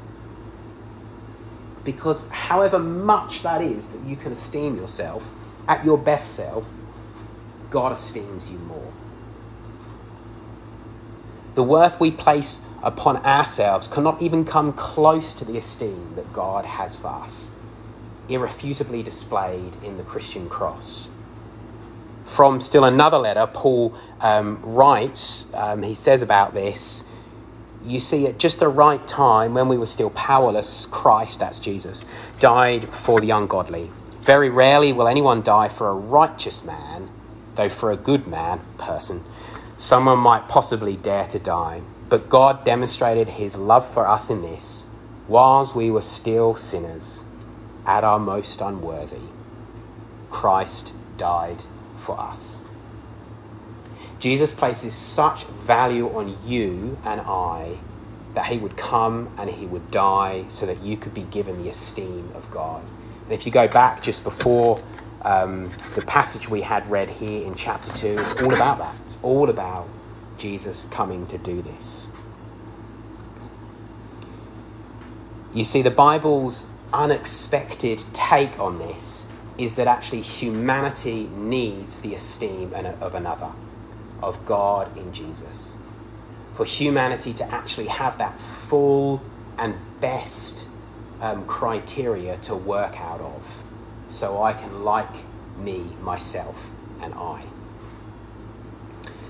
Because, 1.83 2.27
however 2.29 2.79
much 2.79 3.41
that 3.43 3.61
is 3.61 3.87
that 3.87 4.03
you 4.03 4.15
can 4.15 4.31
esteem 4.31 4.75
yourself, 4.77 5.29
at 5.67 5.85
your 5.85 5.97
best 5.97 6.33
self, 6.33 6.67
God 7.69 7.91
esteems 7.91 8.49
you 8.49 8.57
more. 8.57 8.91
The 11.55 11.63
worth 11.63 11.99
we 11.99 12.11
place 12.11 12.61
upon 12.81 13.17
ourselves 13.17 13.87
cannot 13.87 14.21
even 14.21 14.45
come 14.45 14.73
close 14.73 15.33
to 15.33 15.45
the 15.45 15.57
esteem 15.57 16.13
that 16.15 16.31
God 16.31 16.65
has 16.65 16.95
for 16.95 17.07
us, 17.07 17.51
irrefutably 18.27 19.03
displayed 19.03 19.75
in 19.83 19.97
the 19.97 20.03
Christian 20.03 20.47
cross. 20.47 21.09
From 22.25 22.61
still 22.61 22.85
another 22.85 23.17
letter, 23.17 23.47
Paul 23.47 23.95
um, 24.21 24.59
writes, 24.61 25.47
um, 25.53 25.81
he 25.83 25.95
says 25.95 26.21
about 26.21 26.53
this, 26.53 27.03
you 27.89 27.99
see, 27.99 28.27
at 28.27 28.37
just 28.37 28.59
the 28.59 28.67
right 28.67 29.05
time, 29.07 29.53
when 29.53 29.67
we 29.67 29.77
were 29.77 29.85
still 29.85 30.11
powerless, 30.11 30.85
Christ, 30.85 31.39
that's 31.39 31.59
Jesus, 31.59 32.05
died 32.39 32.93
for 32.93 33.19
the 33.19 33.31
ungodly. 33.31 33.91
Very 34.21 34.49
rarely 34.49 34.93
will 34.93 35.07
anyone 35.07 35.41
die 35.41 35.67
for 35.69 35.89
a 35.89 35.93
righteous 35.93 36.63
man, 36.63 37.09
though 37.55 37.69
for 37.69 37.91
a 37.91 37.97
good 37.97 38.27
man, 38.27 38.61
person, 38.77 39.23
someone 39.77 40.19
might 40.19 40.47
possibly 40.47 40.95
dare 40.95 41.27
to 41.27 41.39
die. 41.39 41.81
But 42.09 42.29
God 42.29 42.63
demonstrated 42.63 43.29
his 43.29 43.55
love 43.55 43.87
for 43.87 44.07
us 44.07 44.29
in 44.29 44.41
this 44.41 44.85
whilst 45.27 45.75
we 45.75 45.91
were 45.91 46.01
still 46.01 46.55
sinners, 46.55 47.23
at 47.85 48.03
our 48.03 48.19
most 48.19 48.61
unworthy, 48.61 49.29
Christ 50.29 50.93
died 51.17 51.63
for 51.97 52.19
us. 52.19 52.61
Jesus 54.19 54.51
places 54.51 54.93
such 54.93 55.45
value 55.45 56.09
on 56.09 56.37
you 56.45 56.97
and 57.05 57.21
I 57.21 57.77
that 58.33 58.45
he 58.45 58.57
would 58.57 58.77
come 58.77 59.33
and 59.37 59.49
he 59.49 59.65
would 59.65 59.89
die 59.91 60.45
so 60.49 60.65
that 60.65 60.81
you 60.81 60.97
could 60.97 61.13
be 61.13 61.23
given 61.23 61.63
the 61.63 61.69
esteem 61.69 62.31
of 62.35 62.49
God. 62.51 62.83
And 63.23 63.33
if 63.33 63.45
you 63.45 63.51
go 63.51 63.67
back 63.67 64.03
just 64.03 64.23
before 64.23 64.81
um, 65.23 65.71
the 65.95 66.01
passage 66.01 66.49
we 66.49 66.61
had 66.61 66.89
read 66.89 67.09
here 67.09 67.45
in 67.45 67.55
chapter 67.55 67.91
2, 67.93 68.17
it's 68.19 68.41
all 68.41 68.53
about 68.53 68.77
that. 68.77 68.95
It's 69.05 69.17
all 69.23 69.49
about 69.49 69.87
Jesus 70.37 70.85
coming 70.91 71.27
to 71.27 71.37
do 71.37 71.61
this. 71.61 72.07
You 75.53 75.63
see, 75.63 75.81
the 75.81 75.91
Bible's 75.91 76.65
unexpected 76.93 78.03
take 78.13 78.59
on 78.59 78.79
this 78.79 79.27
is 79.57 79.75
that 79.75 79.87
actually 79.87 80.21
humanity 80.21 81.27
needs 81.35 81.99
the 81.99 82.13
esteem 82.13 82.73
of 82.73 83.13
another, 83.13 83.51
of 84.21 84.45
God 84.45 84.95
in 84.97 85.13
Jesus. 85.13 85.77
For 86.53 86.65
humanity 86.65 87.33
to 87.33 87.45
actually 87.53 87.87
have 87.87 88.17
that 88.17 88.39
full 88.39 89.21
and 89.57 89.75
best 90.01 90.67
um, 91.21 91.45
criteria 91.45 92.37
to 92.37 92.55
work 92.55 92.99
out 92.99 93.21
of, 93.21 93.63
so 94.07 94.41
I 94.41 94.53
can 94.53 94.83
like 94.83 95.23
me, 95.57 95.83
myself, 96.01 96.71
and 97.01 97.13
I. 97.13 97.43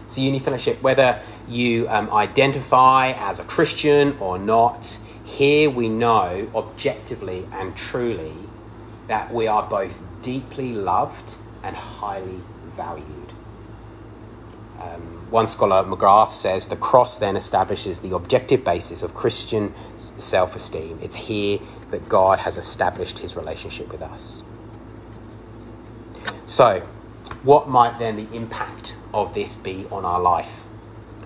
So, 0.07 0.21
Uni 0.21 0.39
Fellowship, 0.39 0.81
whether 0.81 1.21
you 1.47 1.87
um, 1.87 2.09
identify 2.11 3.11
as 3.11 3.39
a 3.39 3.43
Christian 3.43 4.17
or 4.19 4.39
not, 4.39 4.99
here 5.23 5.69
we 5.69 5.87
know 5.87 6.49
objectively 6.55 7.47
and 7.51 7.75
truly 7.75 8.33
that 9.07 9.31
we 9.31 9.47
are 9.47 9.67
both 9.67 10.01
deeply 10.23 10.73
loved 10.73 11.35
and 11.63 11.75
highly 11.75 12.39
valued. 12.75 13.28
Um, 14.79 15.27
one 15.29 15.47
scholar, 15.47 15.83
McGrath, 15.83 16.31
says 16.31 16.67
the 16.67 16.75
cross 16.75 17.17
then 17.17 17.35
establishes 17.35 17.99
the 17.99 18.15
objective 18.15 18.63
basis 18.63 19.03
of 19.03 19.13
Christian 19.13 19.73
self 19.95 20.55
esteem. 20.55 20.99
It's 21.01 21.15
here 21.15 21.59
that 21.91 22.07
God 22.07 22.39
has 22.39 22.57
established 22.57 23.19
his 23.19 23.35
relationship 23.35 23.91
with 23.91 24.01
us. 24.01 24.43
So, 26.45 26.79
what 27.43 27.69
might 27.69 27.99
then 27.99 28.15
the 28.15 28.35
impact 28.35 28.95
of 29.13 29.33
this 29.33 29.55
be 29.55 29.85
on 29.91 30.05
our 30.05 30.19
life? 30.19 30.65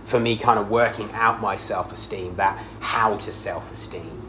for 0.04 0.20
me 0.20 0.38
kind 0.38 0.60
of 0.60 0.70
working 0.70 1.12
out 1.14 1.42
my 1.42 1.56
self 1.56 1.92
esteem, 1.92 2.36
that 2.36 2.58
how 2.80 3.18
to 3.18 3.32
self 3.32 3.72
esteem. 3.72 4.22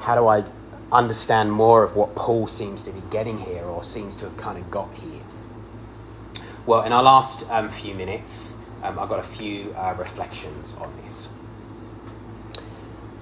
How 0.00 0.14
do 0.14 0.26
I 0.26 0.44
understand 0.90 1.52
more 1.52 1.84
of 1.84 1.94
what 1.94 2.14
Paul 2.14 2.46
seems 2.46 2.82
to 2.82 2.90
be 2.90 3.02
getting 3.10 3.38
here 3.38 3.64
or 3.64 3.82
seems 3.84 4.16
to 4.16 4.24
have 4.24 4.36
kind 4.36 4.58
of 4.58 4.70
got 4.70 4.92
here? 4.94 5.22
Well, 6.66 6.82
in 6.82 6.92
our 6.92 7.02
last 7.02 7.48
um, 7.50 7.70
few 7.70 7.94
minutes, 7.94 8.54
um, 8.82 8.98
I've 8.98 9.08
got 9.08 9.18
a 9.18 9.22
few 9.22 9.72
uh, 9.72 9.94
reflections 9.98 10.74
on 10.74 10.94
this. 11.02 11.30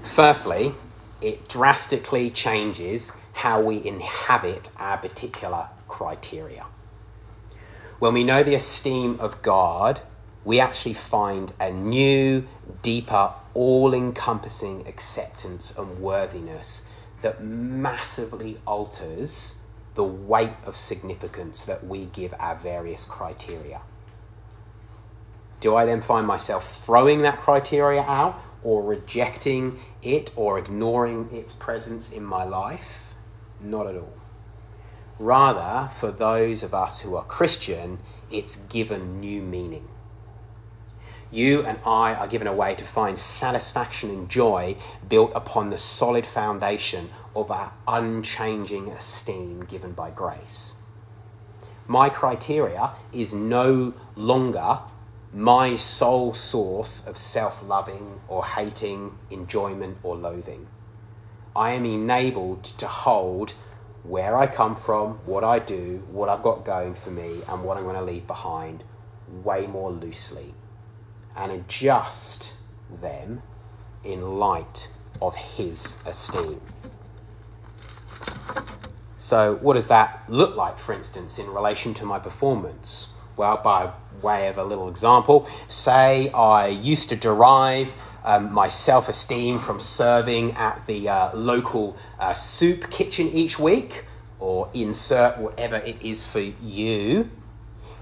Firstly, 0.03 0.75
it 1.21 1.49
drastically 1.49 2.31
changes 2.31 3.13
how 3.35 3.61
we 3.61 3.85
inhabit 3.85 4.71
our 4.77 4.99
particular 4.99 5.69
criteria. 5.87 6.67
When 8.01 8.13
we 8.13 8.25
know 8.25 8.43
the 8.43 8.57
esteem 8.57 9.21
of 9.21 9.41
God, 9.43 10.01
we 10.45 10.59
actually 10.59 10.95
find 10.95 11.53
a 11.61 11.71
new, 11.71 12.47
deeper, 12.83 13.35
all 13.55 13.95
encompassing 13.95 14.85
acceptance 14.89 15.73
and 15.79 16.01
worthiness 16.01 16.83
that 17.23 17.43
massively 17.43 18.59
alters 18.67 19.57
the 19.99 20.05
weight 20.05 20.55
of 20.65 20.77
significance 20.77 21.65
that 21.65 21.85
we 21.85 22.05
give 22.07 22.33
our 22.39 22.55
various 22.55 23.05
criteria. 23.05 23.81
Do 25.59 25.75
I 25.75 25.87
then 25.87 26.03
find 26.03 26.25
myself 26.25 26.85
throwing 26.85 27.23
that 27.23 27.41
criteria 27.41 28.03
out 28.03 28.41
or 28.63 28.81
rejecting 28.81 29.81
it 30.01 30.31
or 30.37 30.57
ignoring 30.57 31.29
its 31.33 31.53
presence 31.53 32.13
in 32.13 32.23
my 32.23 32.45
life? 32.45 33.13
Not 33.61 33.89
at 33.89 33.97
all. 33.97 34.17
Rather, 35.19 35.89
for 35.93 36.13
those 36.13 36.63
of 36.63 36.73
us 36.73 37.01
who 37.01 37.17
are 37.17 37.25
Christian, 37.25 37.99
it's 38.31 38.55
given 38.55 39.19
new 39.19 39.43
meaning. 39.43 39.89
You 41.33 41.65
and 41.65 41.81
I 41.85 42.15
are 42.15 42.29
given 42.29 42.47
a 42.47 42.53
way 42.53 42.77
to 42.77 42.85
find 42.85 43.19
satisfaction 43.19 44.11
and 44.11 44.29
joy 44.29 44.77
built 45.09 45.33
upon 45.35 45.71
the 45.71 45.77
solid 45.77 46.25
foundation 46.25 47.11
of 47.41 47.51
our 47.51 47.73
unchanging 47.87 48.89
esteem 48.89 49.65
given 49.65 49.93
by 49.93 50.11
grace. 50.11 50.75
My 51.87 52.09
criteria 52.09 52.93
is 53.13 53.33
no 53.33 53.95
longer 54.15 54.81
my 55.33 55.77
sole 55.77 56.35
source 56.35 57.07
of 57.07 57.17
self 57.17 57.63
loving 57.63 58.21
or 58.29 58.45
hating, 58.45 59.19
enjoyment 59.31 59.99
or 60.03 60.17
loathing. 60.17 60.67
I 61.55 61.73
am 61.73 61.85
enabled 61.85 62.65
to 62.65 62.87
hold 62.87 63.55
where 64.03 64.37
I 64.37 64.47
come 64.47 64.77
from, 64.77 65.15
what 65.27 65.45
I 65.45 65.59
do, 65.59 66.07
what 66.11 66.29
I've 66.29 66.43
got 66.43 66.65
going 66.65 66.95
for 66.95 67.11
me, 67.11 67.43
and 67.49 67.63
what 67.63 67.77
I'm 67.77 67.85
going 67.85 67.97
to 67.97 68.03
leave 68.03 68.27
behind 68.27 68.85
way 69.45 69.67
more 69.67 69.91
loosely 69.91 70.55
and 71.37 71.53
adjust 71.53 72.55
them 73.01 73.43
in 74.03 74.39
light 74.39 74.89
of 75.21 75.35
His 75.35 75.97
esteem. 76.07 76.61
So, 79.17 79.57
what 79.57 79.75
does 79.75 79.89
that 79.89 80.23
look 80.29 80.55
like, 80.55 80.79
for 80.79 80.93
instance, 80.93 81.39
in 81.39 81.49
relation 81.49 81.93
to 81.95 82.05
my 82.05 82.21
performance? 82.21 83.09
Well, 83.37 83.61
by 83.63 83.93
way 84.23 84.49
of 84.49 84.59
a 84.59 84.65
little 84.65 84.89
example, 84.89 85.49
say 85.69 86.31
I 86.31 86.69
used 86.69 87.09
to 87.11 87.17
derive 87.17 87.93
um, 88.25 88.53
my 88.53 88.69
self 88.69 89.09
esteem 89.09 89.59
from 89.59 89.81
serving 89.81 90.53
at 90.53 90.87
the 90.87 91.09
uh, 91.09 91.37
local 91.37 91.97
uh, 92.19 92.33
soup 92.33 92.91
kitchen 92.91 93.29
each 93.29 93.59
week, 93.59 94.05
or 94.39 94.71
insert 94.73 95.39
whatever 95.39 95.77
it 95.77 96.01
is 96.03 96.27
for 96.27 96.41
you. 96.41 97.31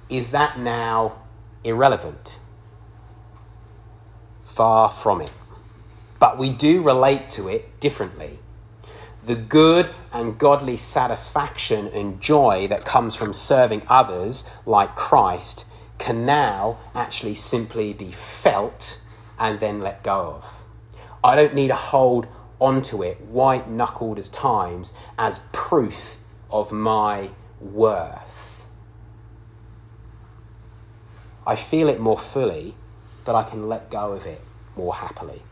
Is 0.09 0.30
that 0.32 0.59
now 0.59 1.22
irrelevant? 1.64 2.38
Far 4.44 4.88
from 4.88 5.20
it. 5.20 5.32
But 6.18 6.38
we 6.38 6.50
do 6.50 6.82
relate 6.82 7.30
to 7.30 7.48
it 7.48 7.78
differently. 7.80 8.38
The 9.27 9.35
good 9.35 9.91
and 10.12 10.39
godly 10.39 10.77
satisfaction 10.77 11.89
and 11.89 12.21
joy 12.21 12.69
that 12.69 12.85
comes 12.85 13.17
from 13.17 13.33
serving 13.33 13.83
others 13.89 14.45
like 14.65 14.95
Christ 14.95 15.65
can 15.99 16.25
now 16.25 16.79
actually 16.95 17.35
simply 17.35 17.93
be 17.93 18.12
felt 18.12 19.01
and 19.37 19.59
then 19.59 19.81
let 19.81 20.05
go 20.05 20.37
of. 20.37 20.62
I 21.25 21.35
don't 21.35 21.57
need 21.57 21.69
to 21.69 21.75
hold 21.75 22.29
onto 22.61 23.03
it 23.03 23.21
white 23.21 23.69
knuckled 23.69 24.21
as 24.21 24.29
times 24.29 24.93
as 25.19 25.41
proof 25.51 26.19
of 26.49 26.71
my 26.71 27.31
worth. 27.61 28.69
I 31.45 31.57
feel 31.57 31.89
it 31.89 31.99
more 31.99 32.19
fully, 32.19 32.77
but 33.25 33.35
I 33.35 33.43
can 33.43 33.69
let 33.69 33.91
go 33.91 34.12
of 34.12 34.25
it 34.25 34.41
more 34.77 34.95
happily. 34.95 35.43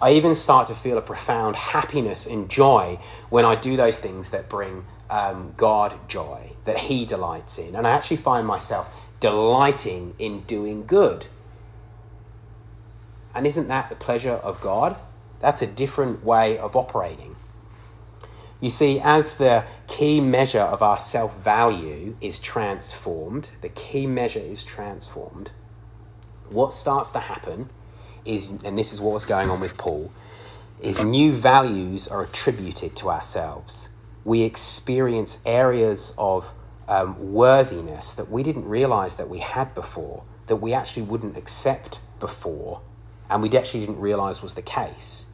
I 0.00 0.12
even 0.12 0.34
start 0.34 0.66
to 0.68 0.74
feel 0.74 0.98
a 0.98 1.02
profound 1.02 1.56
happiness 1.56 2.26
and 2.26 2.48
joy 2.48 2.98
when 3.30 3.44
I 3.44 3.54
do 3.54 3.76
those 3.76 3.98
things 3.98 4.30
that 4.30 4.48
bring 4.48 4.84
um, 5.08 5.54
God 5.56 6.08
joy, 6.08 6.52
that 6.64 6.78
He 6.78 7.04
delights 7.04 7.58
in. 7.58 7.74
And 7.74 7.86
I 7.86 7.90
actually 7.90 8.18
find 8.18 8.46
myself 8.46 8.90
delighting 9.20 10.14
in 10.18 10.40
doing 10.42 10.86
good. 10.86 11.26
And 13.34 13.46
isn't 13.46 13.68
that 13.68 13.90
the 13.90 13.96
pleasure 13.96 14.32
of 14.32 14.60
God? 14.60 14.96
That's 15.40 15.62
a 15.62 15.66
different 15.66 16.24
way 16.24 16.56
of 16.58 16.76
operating. 16.76 17.36
You 18.60 18.70
see, 18.70 19.00
as 19.00 19.36
the 19.36 19.64
key 19.88 20.20
measure 20.20 20.60
of 20.60 20.82
our 20.82 20.98
self 20.98 21.38
value 21.38 22.16
is 22.20 22.38
transformed, 22.38 23.50
the 23.60 23.68
key 23.68 24.06
measure 24.06 24.38
is 24.40 24.64
transformed, 24.64 25.50
what 26.48 26.72
starts 26.72 27.10
to 27.12 27.20
happen 27.20 27.68
is, 28.24 28.50
and 28.64 28.76
this 28.76 28.92
is 28.92 29.00
what 29.00 29.14
was 29.14 29.24
going 29.24 29.50
on 29.50 29.60
with 29.60 29.76
Paul, 29.76 30.10
is 30.80 31.02
new 31.02 31.32
values 31.32 32.08
are 32.08 32.22
attributed 32.22 32.96
to 32.96 33.10
ourselves. 33.10 33.88
We 34.24 34.42
experience 34.42 35.38
areas 35.46 36.14
of 36.18 36.52
um, 36.88 37.32
worthiness 37.32 38.14
that 38.14 38.30
we 38.30 38.42
didn't 38.42 38.66
realize 38.66 39.16
that 39.16 39.28
we 39.28 39.38
had 39.38 39.74
before, 39.74 40.24
that 40.46 40.56
we 40.56 40.72
actually 40.72 41.02
wouldn't 41.02 41.36
accept 41.36 42.00
before, 42.20 42.80
and 43.30 43.42
we 43.42 43.50
actually 43.56 43.80
didn't 43.80 44.00
realize 44.00 44.42
was 44.42 44.54
the 44.54 44.62
case. 44.62 45.26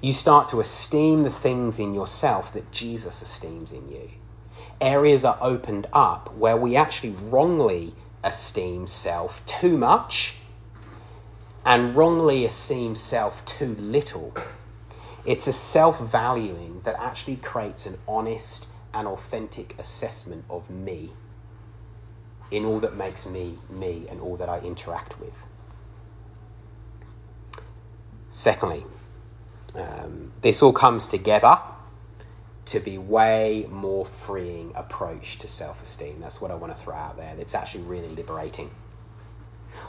You 0.00 0.12
start 0.12 0.48
to 0.48 0.60
esteem 0.60 1.22
the 1.22 1.30
things 1.30 1.78
in 1.78 1.94
yourself 1.94 2.52
that 2.54 2.72
Jesus 2.72 3.22
esteems 3.22 3.70
in 3.72 3.88
you. 3.88 4.10
Areas 4.80 5.24
are 5.24 5.38
opened 5.40 5.86
up 5.92 6.34
where 6.34 6.56
we 6.56 6.74
actually 6.74 7.10
wrongly 7.10 7.94
esteem 8.24 8.86
self 8.86 9.44
too 9.44 9.78
much 9.78 10.34
and 11.64 11.94
wrongly 11.94 12.44
esteem 12.44 12.94
self 12.94 13.44
too 13.44 13.74
little. 13.78 14.34
It's 15.24 15.46
a 15.46 15.52
self 15.52 16.00
valuing 16.00 16.80
that 16.82 16.96
actually 16.98 17.36
creates 17.36 17.86
an 17.86 17.98
honest 18.08 18.66
and 18.92 19.06
authentic 19.06 19.78
assessment 19.78 20.44
of 20.50 20.68
me 20.68 21.12
in 22.50 22.64
all 22.64 22.80
that 22.80 22.94
makes 22.94 23.24
me 23.24 23.58
me 23.70 24.06
and 24.10 24.20
all 24.20 24.36
that 24.36 24.48
I 24.48 24.58
interact 24.60 25.18
with. 25.20 25.46
Secondly, 28.28 28.84
um, 29.74 30.32
this 30.42 30.62
all 30.62 30.72
comes 30.72 31.06
together 31.06 31.58
to 32.64 32.80
be 32.80 32.98
way 32.98 33.66
more 33.70 34.04
freeing 34.04 34.72
approach 34.74 35.38
to 35.38 35.48
self-esteem. 35.48 36.20
That's 36.20 36.40
what 36.40 36.50
I 36.50 36.54
want 36.54 36.74
to 36.74 36.78
throw 36.78 36.94
out 36.94 37.16
there. 37.16 37.34
It's 37.38 37.54
actually 37.54 37.84
really 37.84 38.08
liberating. 38.08 38.70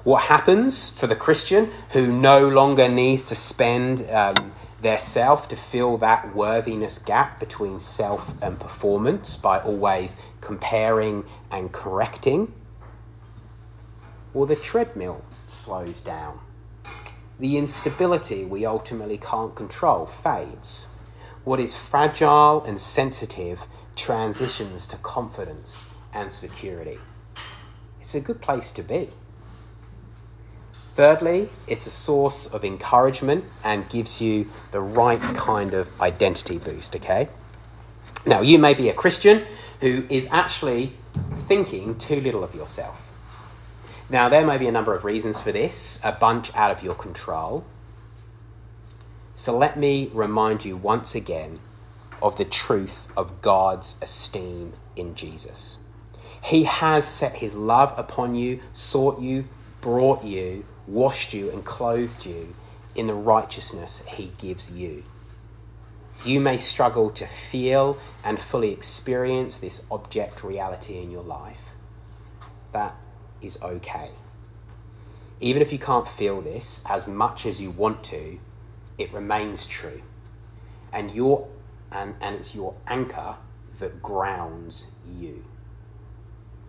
What 0.04 0.24
happens 0.24 0.90
for 0.90 1.08
the 1.08 1.16
Christian 1.16 1.72
who 1.92 2.12
no 2.12 2.48
longer 2.48 2.90
needs 2.90 3.24
to 3.26 3.36
spend 3.36 4.10
um, 4.10 4.52
their 4.82 4.98
self 4.98 5.48
to 5.50 5.56
fill 5.56 5.98
that 5.98 6.36
worthiness 6.36 7.00
gap 7.00 7.40
between 7.40 7.80
self 7.80 8.34
and 8.42 8.60
performance 8.60 9.38
by 9.38 9.60
always 9.60 10.18
comparing 10.42 11.26
and 11.52 11.72
correcting? 11.72 12.54
Well, 14.34 14.46
the 14.46 14.56
treadmill 14.56 15.24
slows 15.48 16.02
down. 16.02 16.40
The 17.40 17.58
instability 17.58 18.44
we 18.46 18.66
ultimately 18.66 19.18
can't 19.18 19.56
control 19.56 20.06
fades. 20.06 20.88
What 21.44 21.60
is 21.60 21.76
fragile 21.76 22.64
and 22.64 22.80
sensitive 22.80 23.68
transitions 23.96 24.86
to 24.88 24.98
confidence 24.98 25.86
and 26.14 26.32
security. 26.32 27.00
It's 28.02 28.16
a 28.16 28.22
good 28.22 28.42
place 28.42 28.72
to 28.72 28.84
be. 28.84 29.12
Thirdly, 30.94 31.50
it's 31.66 31.88
a 31.88 31.92
source 31.92 32.46
of 32.46 32.64
encouragement 32.64 33.46
and 33.64 33.90
gives 33.90 34.22
you 34.22 34.52
the 34.70 34.80
right 34.80 35.20
kind 35.36 35.74
of 35.74 35.90
identity 36.00 36.60
boost, 36.60 36.96
okay? 36.96 37.30
Now, 38.28 38.42
you 38.42 38.60
may 38.60 38.76
be 38.76 38.90
a 38.90 38.94
Christian 38.94 39.48
who 39.80 40.06
is 40.08 40.28
actually 40.30 40.94
thinking 41.34 41.98
too 41.98 42.22
little 42.22 42.44
of 42.44 42.54
yourself. 42.54 43.12
Now, 44.08 44.30
there 44.30 44.46
may 44.46 44.60
be 44.60 44.68
a 44.68 44.72
number 44.72 44.94
of 44.94 45.04
reasons 45.04 45.42
for 45.42 45.52
this, 45.52 46.00
a 46.04 46.12
bunch 46.12 46.54
out 46.54 46.70
of 46.70 46.84
your 46.84 46.94
control. 46.94 47.66
So, 49.34 49.58
let 49.58 49.80
me 49.80 50.12
remind 50.14 50.64
you 50.64 50.78
once 50.78 51.16
again 51.16 51.60
of 52.22 52.38
the 52.38 52.46
truth 52.46 53.08
of 53.18 53.42
God's 53.42 53.96
esteem 54.00 54.74
in 54.96 55.16
Jesus. 55.16 55.80
He 56.44 56.66
has 56.66 57.08
set 57.08 57.38
his 57.38 57.56
love 57.56 57.98
upon 57.98 58.36
you, 58.36 58.60
sought 58.74 59.20
you, 59.20 59.46
brought 59.82 60.24
you, 60.24 60.66
washed 60.88 61.34
you, 61.34 61.50
and 61.50 61.64
clothed 61.64 62.26
you 62.26 62.56
in 62.96 63.08
the 63.08 63.14
righteousness 63.14 64.02
he 64.08 64.34
gives 64.38 64.72
you. 64.72 65.04
You 66.26 66.40
may 66.40 66.58
struggle 66.58 67.10
to 67.12 67.28
feel 67.28 67.98
and 68.24 68.40
fully 68.40 68.72
experience 68.72 69.58
this 69.58 69.84
object 69.92 70.44
reality 70.44 71.00
in 71.00 71.12
your 71.12 71.24
life. 71.24 71.72
That 72.72 72.96
is 73.42 73.58
okay. 73.62 74.12
Even 75.40 75.62
if 75.62 75.74
you 75.74 75.80
can't 75.80 76.08
feel 76.08 76.40
this 76.42 76.82
as 76.86 77.08
much 77.08 77.46
as 77.46 77.60
you 77.60 77.72
want 77.72 78.04
to, 78.06 78.40
it 78.98 79.12
remains 79.12 79.66
true. 79.66 80.02
And, 80.94 81.12
your, 81.12 81.48
and, 81.92 82.16
and 82.22 82.36
it's 82.36 82.56
your 82.56 82.76
anchor 82.88 83.36
that 83.80 84.02
grounds 84.02 84.88
you. 85.06 85.44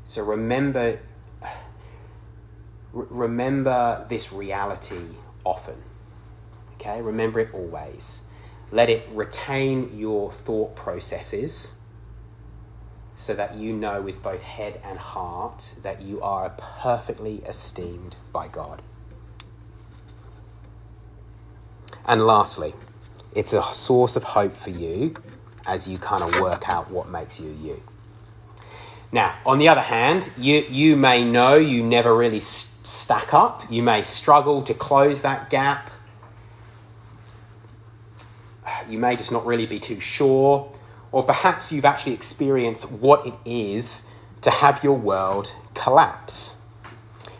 So 0.04 0.22
remember, 0.22 1.00
remember 2.94 4.06
this 4.08 4.32
reality 4.32 5.16
often. 5.44 5.82
Okay, 6.74 7.02
remember 7.02 7.40
it 7.40 7.52
always. 7.52 8.22
Let 8.70 8.88
it 8.88 9.06
retain 9.12 9.96
your 9.98 10.32
thought 10.32 10.74
processes 10.74 11.74
so 13.16 13.34
that 13.34 13.56
you 13.56 13.72
know 13.72 14.02
with 14.02 14.22
both 14.22 14.42
head 14.42 14.80
and 14.82 14.98
heart 14.98 15.74
that 15.82 16.02
you 16.02 16.20
are 16.20 16.50
perfectly 16.50 17.42
esteemed 17.46 18.16
by 18.32 18.48
God. 18.48 18.82
And 22.06 22.26
lastly, 22.26 22.74
it's 23.34 23.52
a 23.52 23.62
source 23.62 24.16
of 24.16 24.24
hope 24.24 24.56
for 24.56 24.70
you 24.70 25.14
as 25.66 25.88
you 25.88 25.98
kind 25.98 26.22
of 26.22 26.40
work 26.40 26.68
out 26.68 26.90
what 26.90 27.08
makes 27.08 27.40
you 27.40 27.56
you. 27.60 27.82
Now, 29.10 29.38
on 29.46 29.58
the 29.58 29.68
other 29.68 29.80
hand, 29.80 30.30
you, 30.36 30.64
you 30.68 30.96
may 30.96 31.22
know 31.24 31.54
you 31.54 31.82
never 31.84 32.14
really 32.14 32.40
st- 32.40 32.73
stack 32.84 33.34
up. 33.34 33.70
You 33.70 33.82
may 33.82 34.02
struggle 34.02 34.62
to 34.62 34.74
close 34.74 35.22
that 35.22 35.50
gap. 35.50 35.90
You 38.88 38.98
may 38.98 39.16
just 39.16 39.32
not 39.32 39.44
really 39.44 39.66
be 39.66 39.80
too 39.80 39.98
sure. 39.98 40.70
Or 41.10 41.22
perhaps 41.22 41.72
you've 41.72 41.84
actually 41.84 42.12
experienced 42.12 42.90
what 42.90 43.26
it 43.26 43.34
is 43.44 44.04
to 44.42 44.50
have 44.50 44.84
your 44.84 44.96
world 44.96 45.54
collapse. 45.74 46.56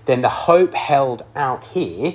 Then 0.06 0.20
the 0.20 0.28
hope 0.28 0.74
held 0.74 1.22
out 1.34 1.66
here 1.68 2.14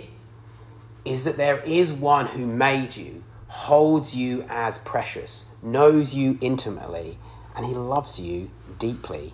is 1.05 1.23
that 1.23 1.37
there 1.37 1.59
is 1.61 1.91
one 1.91 2.27
who 2.27 2.45
made 2.45 2.95
you, 2.95 3.23
holds 3.47 4.15
you 4.15 4.45
as 4.47 4.77
precious, 4.79 5.45
knows 5.61 6.13
you 6.13 6.37
intimately, 6.41 7.17
and 7.55 7.65
he 7.65 7.73
loves 7.73 8.19
you 8.19 8.51
deeply, 8.77 9.33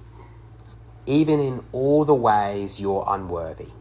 even 1.05 1.39
in 1.39 1.63
all 1.71 2.05
the 2.05 2.15
ways 2.15 2.79
you're 2.79 3.03
unworthy, 3.07 3.71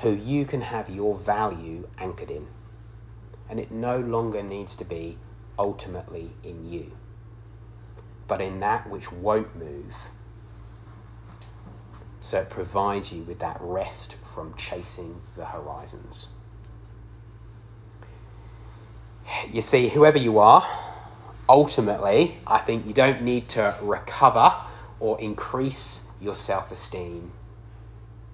who 0.00 0.14
you 0.14 0.44
can 0.44 0.62
have 0.62 0.88
your 0.88 1.16
value 1.16 1.88
anchored 1.98 2.30
in. 2.30 2.48
And 3.48 3.60
it 3.60 3.70
no 3.70 3.98
longer 3.98 4.42
needs 4.42 4.74
to 4.76 4.84
be 4.84 5.18
ultimately 5.58 6.30
in 6.42 6.70
you, 6.70 6.96
but 8.26 8.40
in 8.40 8.60
that 8.60 8.88
which 8.88 9.12
won't 9.12 9.56
move. 9.56 9.94
So 12.20 12.40
it 12.40 12.50
provides 12.50 13.12
you 13.12 13.22
with 13.22 13.38
that 13.40 13.58
rest 13.60 14.16
from 14.22 14.54
chasing 14.56 15.20
the 15.36 15.44
horizons. 15.44 16.28
You 19.50 19.62
see, 19.62 19.88
whoever 19.88 20.18
you 20.18 20.38
are, 20.38 20.66
ultimately, 21.48 22.38
I 22.46 22.58
think 22.58 22.86
you 22.86 22.92
don't 22.92 23.22
need 23.22 23.48
to 23.50 23.76
recover 23.80 24.54
or 25.00 25.20
increase 25.20 26.04
your 26.20 26.34
self 26.34 26.70
esteem. 26.70 27.32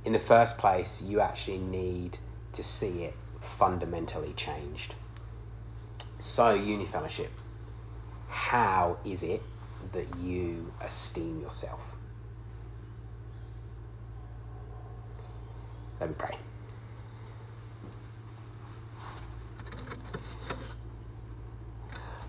In 0.05 0.13
the 0.13 0.19
first 0.19 0.57
place, 0.57 1.03
you 1.03 1.21
actually 1.21 1.59
need 1.59 2.19
to 2.53 2.63
see 2.63 3.05
it 3.05 3.15
fundamentally 3.41 4.33
changed. 4.33 4.95
So, 6.19 6.55
Uni 6.55 6.87
Fellowship, 6.87 7.31
how 8.29 8.99
is 9.05 9.23
it 9.23 9.43
that 9.93 10.17
you 10.19 10.73
esteem 10.81 11.41
yourself? 11.41 11.97
Let 16.01 16.09
me 16.11 16.15
pray. 16.17 16.40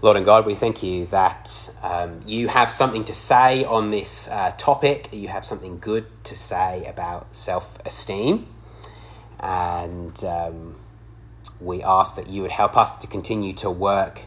Lord 0.04 0.18
and 0.18 0.26
God, 0.26 0.48
we 0.48 0.56
thank 0.56 0.82
you 0.82 1.06
that 1.08 1.70
um, 1.84 2.22
you 2.26 2.48
have 2.48 2.72
something 2.72 3.06
to 3.06 3.14
say 3.14 3.64
on 3.64 3.92
this 3.92 4.28
uh, 4.30 4.52
topic. 4.58 5.10
You 5.12 5.28
have 5.28 5.46
something 5.46 5.78
good 5.78 6.08
to 6.24 6.36
say 6.36 6.84
about 6.86 7.36
self 7.36 7.78
esteem. 7.86 8.48
And 9.40 10.24
um, 10.24 10.78
we 11.60 11.84
ask 11.84 12.16
that 12.16 12.28
you 12.28 12.42
would 12.42 12.50
help 12.50 12.78
us 12.78 12.98
to 12.98 13.06
continue 13.06 13.54
to 13.54 13.70
work 13.70 14.24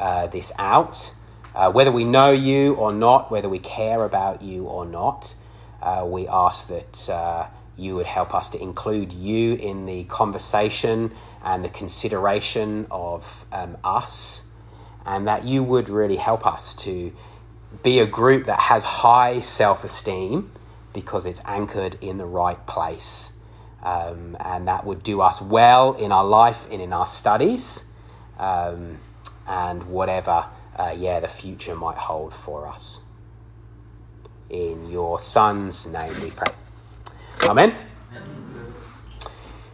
uh, 0.00 0.26
this 0.26 0.50
out. 0.58 1.14
Uh, 1.54 1.70
whether 1.70 1.92
we 1.92 2.04
know 2.04 2.32
you 2.32 2.74
or 2.74 2.92
not, 2.92 3.30
whether 3.30 3.48
we 3.48 3.60
care 3.60 4.02
about 4.02 4.42
you 4.42 4.64
or 4.64 4.84
not, 4.84 5.36
uh, 5.80 6.04
we 6.04 6.26
ask 6.26 6.66
that 6.66 7.08
uh, 7.08 7.46
you 7.76 7.94
would 7.94 8.06
help 8.06 8.34
us 8.34 8.50
to 8.50 8.60
include 8.60 9.12
you 9.12 9.54
in 9.54 9.86
the 9.86 10.02
conversation 10.02 11.12
and 11.44 11.64
the 11.64 11.68
consideration 11.68 12.88
of 12.90 13.46
um, 13.52 13.76
us 13.84 14.48
and 15.06 15.26
that 15.26 15.44
you 15.44 15.62
would 15.62 15.88
really 15.88 16.16
help 16.16 16.46
us 16.46 16.74
to 16.74 17.12
be 17.82 17.98
a 17.98 18.06
group 18.06 18.46
that 18.46 18.58
has 18.60 18.84
high 18.84 19.40
self 19.40 19.84
esteem 19.84 20.50
because 20.92 21.26
it's 21.26 21.40
anchored 21.44 21.96
in 22.00 22.18
the 22.18 22.26
right 22.26 22.64
place. 22.66 23.32
Um, 23.82 24.36
and 24.38 24.68
that 24.68 24.84
would 24.84 25.02
do 25.02 25.20
us 25.20 25.40
well 25.40 25.94
in 25.94 26.12
our 26.12 26.24
life 26.24 26.66
and 26.70 26.80
in 26.80 26.92
our 26.92 27.06
studies 27.06 27.84
um, 28.38 28.98
and 29.48 29.82
whatever, 29.84 30.46
uh, 30.76 30.94
yeah, 30.96 31.18
the 31.20 31.28
future 31.28 31.74
might 31.74 31.96
hold 31.98 32.32
for 32.32 32.68
us. 32.68 33.00
In 34.50 34.90
your 34.90 35.18
Son's 35.18 35.86
name 35.86 36.14
we 36.20 36.30
pray. 36.30 36.52
Amen. 37.42 37.91